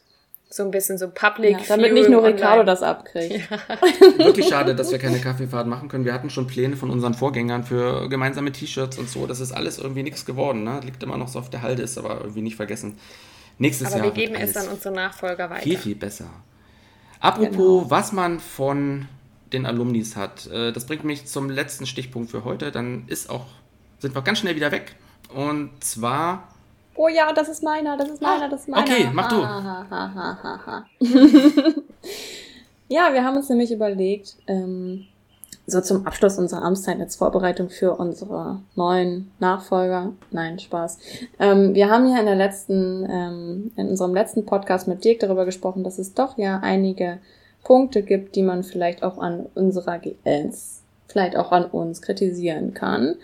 So 0.50 0.64
ein 0.64 0.72
bisschen 0.72 0.98
so 0.98 1.10
Public. 1.10 1.60
Ja, 1.60 1.66
damit 1.68 1.94
nicht 1.94 2.10
nur. 2.10 2.24
Ricardo 2.24 2.64
das 2.64 2.82
abkriegt. 2.82 3.50
Wirklich 4.18 4.48
schade, 4.48 4.76
dass 4.76 4.92
wir 4.92 4.98
keine 4.98 5.20
Kaffeefahrt 5.20 5.68
machen 5.68 5.90
können. 5.90 6.06
Wir 6.06 6.14
hatten 6.14 6.30
schon 6.30 6.48
Pläne 6.48 6.78
von 6.78 6.90
unseren 6.90 7.14
Vorgängern 7.14 7.64
für 7.66 8.08
gemeinsame 8.08 8.52
T-Shirts 8.54 8.98
und 8.98 9.10
so. 9.10 9.28
Das 9.28 9.42
ist 9.42 9.52
alles 9.52 9.78
irgendwie 9.78 10.04
nichts 10.04 10.26
geworden. 10.26 10.64
Ne? 10.64 10.80
Liegt 10.86 11.04
immer 11.04 11.18
noch 11.18 11.28
so 11.28 11.40
auf 11.40 11.50
der 11.50 11.64
Halde, 11.64 11.82
ist 11.84 11.98
aber 11.98 12.22
irgendwie 12.22 12.42
nicht 12.42 12.56
vergessen. 12.56 12.98
Nächstes 13.58 13.88
Aber 13.88 13.98
Jahr 13.98 14.06
wir 14.06 14.12
geben 14.12 14.34
wird 14.40 14.44
es 14.50 14.56
an 14.56 14.68
unsere 14.70 14.94
Nachfolger 14.94 15.50
weiter. 15.50 15.64
viel, 15.64 15.78
viel 15.78 15.96
besser. 15.96 16.30
Apropos, 17.20 17.52
Genau. 17.84 17.86
was 17.90 18.12
man 18.14 18.40
von 18.40 19.08
den 19.52 19.66
Alumnis 19.66 20.16
hat, 20.16 20.48
äh, 20.48 20.72
das 20.72 20.86
bringt 20.86 21.04
mich 21.04 21.26
zum 21.26 21.50
letzten 21.50 21.86
Stichpunkt 21.86 22.32
für 22.32 22.44
heute. 22.46 22.72
Dann 22.72 23.04
ist 23.08 23.30
auch, 23.30 23.48
sind 24.00 24.16
wir 24.16 24.22
ganz 24.22 24.40
schnell 24.40 24.56
wieder 24.56 24.72
weg. 24.72 24.96
Und 25.34 25.72
zwar 25.84 26.48
Oh 26.98 27.08
ja, 27.08 27.32
das 27.32 27.48
ist 27.48 27.64
meiner, 27.64 27.96
das 27.96 28.10
ist 28.10 28.22
meiner, 28.22 28.50
das 28.50 28.62
ist 28.62 28.70
meiner. 28.70 28.84
okay, 28.84 29.08
mach 29.14 29.30
du. 29.30 29.38
Ha, 29.38 29.86
ha, 29.90 30.66
ha, 30.66 30.86
ja, 32.90 33.14
wir 33.14 33.24
haben 33.24 33.38
uns 33.38 33.50
nämlich 33.50 33.72
überlegt, 33.72 34.36
ähm, 34.48 35.06
so 35.68 35.82
zum 35.82 36.08
Abschluss 36.08 36.40
unserer 36.40 36.64
Amtszeit 36.64 37.00
als 37.00 37.18
Vorbereitung 37.18 37.70
für 37.70 37.96
unsere 37.96 38.62
neuen 38.76 39.32
Nachfolger. 39.40 40.14
Nein, 40.32 40.58
Spaß. 40.58 40.98
Ähm, 41.40 41.76
wir 41.76 41.90
haben 41.90 42.10
ja 42.10 42.20
in 42.20 42.26
der 42.26 42.36
letzten, 42.36 43.06
ähm, 43.10 43.72
in 43.76 43.90
unserem 43.90 44.16
letzten 44.16 44.46
Podcast 44.46 44.88
mit 44.88 45.04
Dirk 45.04 45.20
darüber 45.20 45.46
gesprochen, 45.46 45.84
dass 45.84 46.00
es 46.00 46.14
doch 46.14 46.38
ja 46.38 46.60
einige 46.64 47.20
Punkte 47.64 48.02
gibt, 48.02 48.36
die 48.36 48.44
man 48.44 48.64
vielleicht 48.64 49.04
auch 49.04 49.18
an 49.18 49.46
unserer 49.54 50.00
GS, 50.00 50.84
vielleicht 51.10 51.36
auch 51.36 51.52
an 51.52 51.66
uns 51.66 52.02
kritisieren 52.02 52.74
kann. 52.74 53.16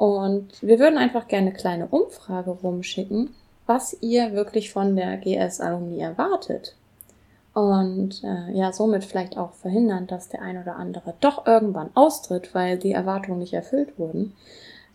Und 0.00 0.62
wir 0.62 0.78
würden 0.78 0.96
einfach 0.96 1.28
gerne 1.28 1.48
eine 1.48 1.56
kleine 1.58 1.86
Umfrage 1.88 2.52
rumschicken, 2.52 3.34
was 3.66 3.94
ihr 4.00 4.32
wirklich 4.32 4.72
von 4.72 4.96
der 4.96 5.18
GS-Alumni 5.18 6.00
erwartet. 6.00 6.74
Und 7.52 8.24
äh, 8.24 8.50
ja, 8.56 8.72
somit 8.72 9.04
vielleicht 9.04 9.36
auch 9.36 9.52
verhindern, 9.52 10.06
dass 10.06 10.30
der 10.30 10.40
ein 10.40 10.56
oder 10.56 10.76
andere 10.76 11.12
doch 11.20 11.46
irgendwann 11.46 11.90
austritt, 11.92 12.54
weil 12.54 12.78
die 12.78 12.92
Erwartungen 12.92 13.40
nicht 13.40 13.52
erfüllt 13.52 13.98
wurden. 13.98 14.32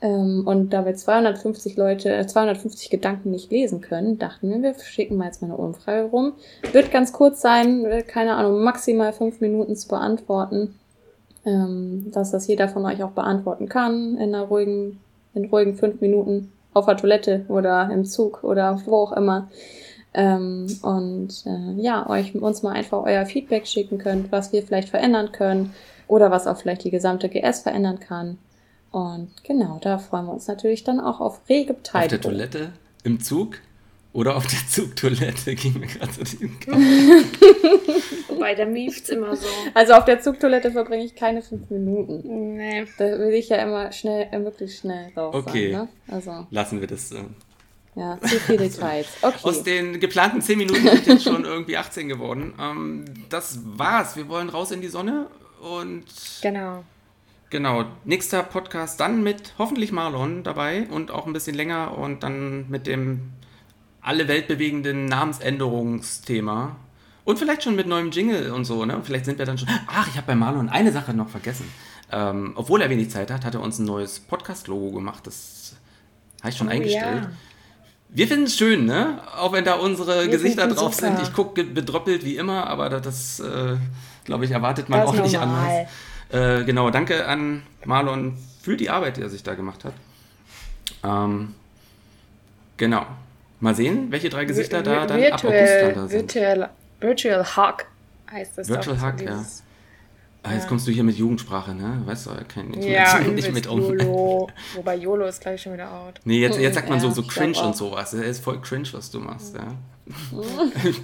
Ähm, 0.02 0.42
und 0.48 0.72
da 0.72 0.88
wir 0.88 0.96
250 0.96 1.78
Leute, 1.78 2.12
äh, 2.12 2.26
250 2.26 2.90
Gedanken 2.90 3.30
nicht 3.30 3.52
lesen 3.52 3.82
können, 3.82 4.18
dachten 4.18 4.50
wir, 4.50 4.60
wir 4.64 4.74
schicken 4.80 5.18
mal 5.18 5.26
jetzt 5.26 5.44
mal 5.44 5.50
eine 5.50 5.58
Umfrage 5.58 6.06
rum. 6.06 6.34
Wird 6.72 6.90
ganz 6.90 7.14
kurz 7.14 7.42
sein, 7.42 7.86
äh, 7.86 8.02
keine 8.02 8.38
Ahnung, 8.38 8.64
maximal 8.64 9.14
fünf 9.14 9.40
Minuten 9.40 9.76
zu 9.76 9.88
beantworten 9.88 10.74
ähm, 11.46 12.12
dass 12.12 12.32
das 12.32 12.48
jeder 12.48 12.68
von 12.68 12.86
euch 12.86 13.04
auch 13.04 13.12
beantworten 13.12 13.70
kann 13.70 14.18
in 14.18 14.34
einer 14.34 14.44
ruhigen, 14.44 15.00
in 15.34 15.46
ruhigen 15.46 15.76
fünf 15.76 16.02
Minuten 16.02 16.52
auf 16.74 16.86
der 16.86 16.98
Toilette 16.98 17.46
oder 17.48 17.90
im 17.92 18.06
Zug 18.06 18.44
oder 18.44 18.82
wo 18.86 18.98
auch 18.98 19.12
immer. 19.14 19.50
Ähm, 20.14 20.68
und 20.82 21.44
äh, 21.46 21.82
ja, 21.82 22.10
euch 22.10 22.36
uns 22.36 22.64
mal 22.64 22.72
einfach 22.72 23.04
euer 23.04 23.26
Feedback 23.26 23.68
schicken 23.68 23.98
könnt, 23.98 24.32
was 24.32 24.54
wir 24.54 24.64
vielleicht 24.64 24.90
verändern 24.90 25.32
können 25.32 25.74
oder 26.08 26.32
was 26.32 26.48
auch 26.48 26.58
vielleicht 26.58 26.84
die 26.84 26.92
gesamte 26.92 27.30
GS 27.30 27.62
verändern 27.62 28.00
kann. 28.00 28.38
Und 28.92 29.30
genau, 29.44 29.78
da 29.82 29.98
freuen 29.98 30.26
wir 30.26 30.34
uns 30.34 30.48
natürlich 30.48 30.86
dann 30.86 31.02
auch 31.02 31.20
auf 31.20 31.42
rege 31.50 31.74
auf 31.74 31.82
der 31.84 32.00
Beteiligung. 32.00 32.32
Toilette, 32.32 32.70
im 33.04 33.20
Zug 33.20 33.58
oder 34.16 34.38
auf 34.38 34.48
der 34.48 34.60
Zugtoilette 34.70 35.56
ging 35.56 35.78
mir 35.80 35.88
gerade 35.88 36.12
so 36.14 36.24
den 36.38 36.58
Kopf. 36.60 36.76
Wobei, 38.30 38.56
der 38.56 38.66
mieft 38.66 39.10
immer 39.10 39.36
so. 39.36 39.46
Also 39.74 39.94
auf 39.94 40.06
der 40.06 40.22
Zugtoilette 40.22 40.72
verbringe 40.72 41.04
ich 41.04 41.16
keine 41.16 41.42
fünf 41.42 41.70
Minuten. 41.70 42.56
Nee. 42.56 42.86
Da 42.98 43.06
will 43.20 43.34
ich 43.34 43.50
ja 43.50 43.58
immer 43.58 43.92
schnell, 43.92 44.30
äh, 44.32 44.40
möglichst 44.40 44.80
schnell 44.80 45.12
raus 45.18 45.36
Okay. 45.36 45.74
sein. 45.74 45.82
Ne? 45.82 45.88
Also 46.08 46.48
Lassen 46.50 46.80
wir 46.80 46.88
das. 46.88 47.12
Äh. 47.12 47.24
Ja, 47.96 48.18
zu 48.22 48.40
viele 48.40 48.58
Details. 48.70 49.08
Okay. 49.22 49.36
Aus 49.44 49.64
den 49.64 50.00
geplanten 50.00 50.42
10 50.42 50.58
Minuten 50.58 50.82
sind 50.88 51.08
jetzt 51.08 51.24
schon 51.24 51.44
irgendwie 51.44 51.76
18 51.78 52.08
geworden. 52.08 52.54
Ähm, 52.60 53.06
das 53.30 53.60
war's. 53.64 54.16
Wir 54.16 54.30
wollen 54.30 54.48
raus 54.50 54.72
in 54.72 54.80
die 54.82 54.88
Sonne 54.88 55.28
und 55.62 56.06
Genau. 56.42 56.84
genau, 57.50 57.86
nächster 58.06 58.44
Podcast 58.44 59.00
dann 59.00 59.24
mit 59.24 59.54
hoffentlich 59.58 59.92
Marlon 59.92 60.44
dabei 60.44 60.88
und 60.90 61.12
auch 61.12 61.26
ein 61.28 61.34
bisschen 61.34 61.56
länger 61.56 61.98
und 61.98 62.24
dann 62.24 62.70
mit 62.70 62.88
dem 62.88 63.32
alle 64.06 64.28
weltbewegenden 64.28 65.06
Namensänderungsthema. 65.06 66.76
Und 67.24 67.40
vielleicht 67.40 67.64
schon 67.64 67.76
mit 67.76 67.88
neuem 67.88 68.12
Jingle 68.12 68.52
und 68.52 68.66
so, 68.66 68.86
ne? 68.86 69.00
Vielleicht 69.04 69.26
sind 69.26 69.40
wir 69.40 69.46
dann 69.46 69.58
schon. 69.58 69.68
Ach, 69.88 70.08
ich 70.08 70.16
habe 70.16 70.28
bei 70.28 70.36
Marlon 70.36 70.70
eine 70.70 70.92
Sache 70.92 71.14
noch 71.14 71.28
vergessen. 71.30 71.66
Ähm, 72.12 72.52
obwohl 72.56 72.82
er 72.84 72.90
wenig 72.92 73.10
Zeit 73.10 73.32
hat, 73.32 73.44
hat 73.44 73.56
er 73.56 73.62
uns 73.62 73.80
ein 73.80 73.86
neues 73.86 74.20
Podcast-Logo 74.20 74.92
gemacht. 74.92 75.26
Das 75.26 75.76
habe 76.42 76.50
ich 76.52 76.58
schon 76.58 76.68
Oh, 76.68 76.72
eingestellt. 76.72 77.24
ja. 77.24 77.30
Wir 78.10 78.28
finden 78.28 78.46
es 78.46 78.56
schön, 78.56 78.86
ne? 78.86 79.20
Auch 79.38 79.52
wenn 79.54 79.66
da 79.66 79.74
unsere 79.74 80.30
Gesichter 80.30 80.62
finden 80.64 80.76
drauf 80.78 80.94
super. 80.94 81.08
sind. 81.18 81.22
Ich 81.28 81.34
gucke 81.34 81.64
bedroppelt 81.64 82.24
wie 82.24 82.38
immer, 82.38 82.68
aber 82.68 82.90
das, 82.92 83.40
äh, 83.40 83.76
glaube 84.24 84.46
ich, 84.46 84.52
erwartet 84.52 84.88
man 84.88 85.00
Das 85.00 85.10
auch 85.10 85.16
ist 85.16 85.22
nicht 85.24 85.34
normal. 85.34 85.88
anders. 86.30 86.62
Äh, 86.62 86.66
genau, 86.66 86.92
danke 86.92 87.28
an 87.28 87.64
Marlon 87.86 88.38
für 88.62 88.78
die 88.78 88.92
Arbeit, 88.92 89.18
die 89.18 89.22
er 89.22 89.30
sich 89.30 89.42
da 89.42 89.56
gemacht 89.56 89.84
hat. 89.84 89.94
Ähm, 91.04 91.56
genau. 92.78 93.06
Mal 93.60 93.76
sehen, 93.76 94.12
welche 94.12 94.30
drei 94.30 94.46
Gesichter 94.46 94.84
da 94.84 95.06
dann 95.06 95.24
ab 95.24 95.44
August 95.44 95.44
dann 95.44 95.52
virtual, 95.52 95.94
da 95.94 96.08
sind. 96.08 96.36
virtual, 96.36 96.70
virtual 97.00 97.46
Hug 97.58 97.86
heißt 98.32 98.58
das 98.58 98.70
Virtual. 98.70 99.02
Hug, 99.02 99.22
ja. 99.22 99.46
Ah, 100.48 100.54
jetzt 100.54 100.68
kommst 100.68 100.88
du 100.88 100.92
hier 100.92 101.04
mit 101.04 101.18
Jugendsprache, 101.18 101.74
ne? 101.74 102.04
Weißt 102.06 102.28
du, 102.28 102.32
kenn 102.48 102.72
ich 102.78 102.86
Ja, 102.86 103.18
nicht 103.20 103.28
übelst 103.30 103.52
mit 103.52 103.66
um. 103.66 103.82
YOLO. 103.82 104.48
Wobei 104.76 104.96
YOLO 104.96 105.26
ist 105.26 105.42
gleich 105.42 105.60
schon 105.60 105.74
wieder 105.74 105.92
out. 105.92 106.20
Nee, 106.24 106.38
jetzt, 106.40 106.60
jetzt 106.60 106.76
sagt 106.76 106.88
man 106.88 107.00
so, 107.00 107.08
Ja, 107.08 107.14
so 107.14 107.24
cringe 107.24 107.60
und 107.64 107.76
sowas. 107.76 108.12
Das 108.12 108.22
ist 108.22 108.44
voll 108.44 108.62
cringe, 108.62 108.88
was 108.92 109.10
du 109.10 109.20
machst, 109.20 109.56
ja. 109.56 109.66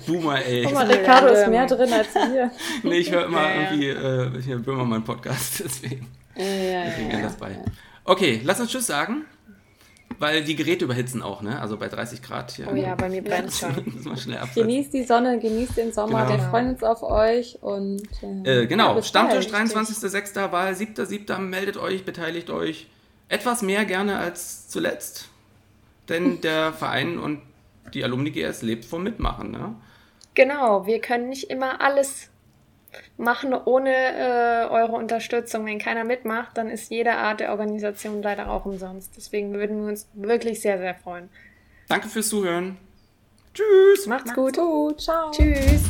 Boomer, 0.05 0.45
ey. 0.45 0.63
Guck 0.63 0.75
mal, 0.75 0.87
Ja, 0.87 0.95
Ricardo 0.95 1.27
ist 1.29 1.47
mehr 1.47 1.65
drin 1.65 1.91
als 1.91 2.13
wir. 2.13 2.51
Nee, 2.83 2.99
ich 2.99 3.11
höre 3.11 3.25
immer 3.25 3.41
Ja, 3.41 3.49
ja. 3.49 3.61
irgendwie 3.71 3.87
äh, 3.87 4.41
hier 4.43 4.59
Böhmermann-Podcast, 4.59 5.63
deswegen 5.65 6.07
Ja, 6.35 6.43
ja, 6.43 6.83
deswegen 6.85 7.09
ja. 7.09 7.21
das 7.21 7.35
bei. 7.35 7.57
Okay, 8.03 8.41
lass 8.43 8.59
uns 8.59 8.69
Tschüss 8.69 8.85
sagen, 8.85 9.25
weil 10.21 10.43
die 10.43 10.55
Geräte 10.55 10.85
überhitzen 10.85 11.23
auch, 11.23 11.41
ne? 11.41 11.59
Also 11.59 11.77
bei 11.77 11.87
30 11.87 12.21
Grad 12.21 12.51
hier. 12.51 12.67
Oh 12.71 12.75
ja, 12.75 12.93
bei 12.93 13.09
mir 13.09 13.23
brennt 13.23 13.51
schon. 13.51 13.73
Genießt 14.55 14.93
die 14.93 15.03
Sonne, 15.03 15.39
genießt 15.39 15.75
den 15.77 15.91
Sommer. 15.91 16.25
Genau. 16.25 16.37
Wir 16.37 16.49
freuen 16.49 16.69
uns 16.69 16.83
auf 16.83 17.01
euch 17.01 17.57
und 17.61 18.03
äh, 18.45 18.61
Äh, 18.61 18.67
genau, 18.67 18.95
ja, 18.95 19.01
Stammtisch 19.01 19.49
bald. 19.51 19.71
23.06. 19.71 20.51
Wahl 20.51 20.73
7.07. 20.73 21.39
Meldet 21.39 21.77
euch, 21.77 22.05
beteiligt 22.05 22.51
euch. 22.51 22.87
Etwas 23.29 23.63
mehr 23.63 23.83
gerne 23.85 24.19
als 24.19 24.69
zuletzt. 24.69 25.27
Denn 26.07 26.39
der 26.43 26.71
Verein 26.71 27.17
und 27.17 27.41
die 27.93 28.03
Alumni 28.03 28.29
GS 28.29 28.61
lebt 28.61 28.85
vom 28.85 29.03
Mitmachen, 29.03 29.51
ne? 29.51 29.75
Genau, 30.35 30.85
wir 30.85 31.01
können 31.01 31.29
nicht 31.29 31.49
immer 31.49 31.81
alles 31.81 32.29
machen 33.17 33.53
ohne 33.53 33.91
äh, 33.91 34.69
eure 34.69 34.93
Unterstützung. 34.93 35.65
Wenn 35.65 35.79
keiner 35.79 36.03
mitmacht, 36.03 36.57
dann 36.57 36.69
ist 36.69 36.91
jede 36.91 37.13
Art 37.13 37.39
der 37.39 37.51
Organisation 37.51 38.21
leider 38.21 38.49
auch 38.49 38.65
umsonst. 38.65 39.13
Deswegen 39.17 39.53
würden 39.53 39.81
wir 39.81 39.89
uns 39.89 40.07
wirklich 40.13 40.61
sehr, 40.61 40.77
sehr 40.77 40.95
freuen. 40.95 41.29
Danke 41.87 42.07
fürs 42.07 42.29
Zuhören. 42.29 42.77
Tschüss. 43.53 44.07
Macht's 44.07 44.33
Gut, 44.33 44.55
gut. 44.55 44.55
gut, 44.55 45.01
ciao. 45.01 45.31
Tschüss. 45.31 45.81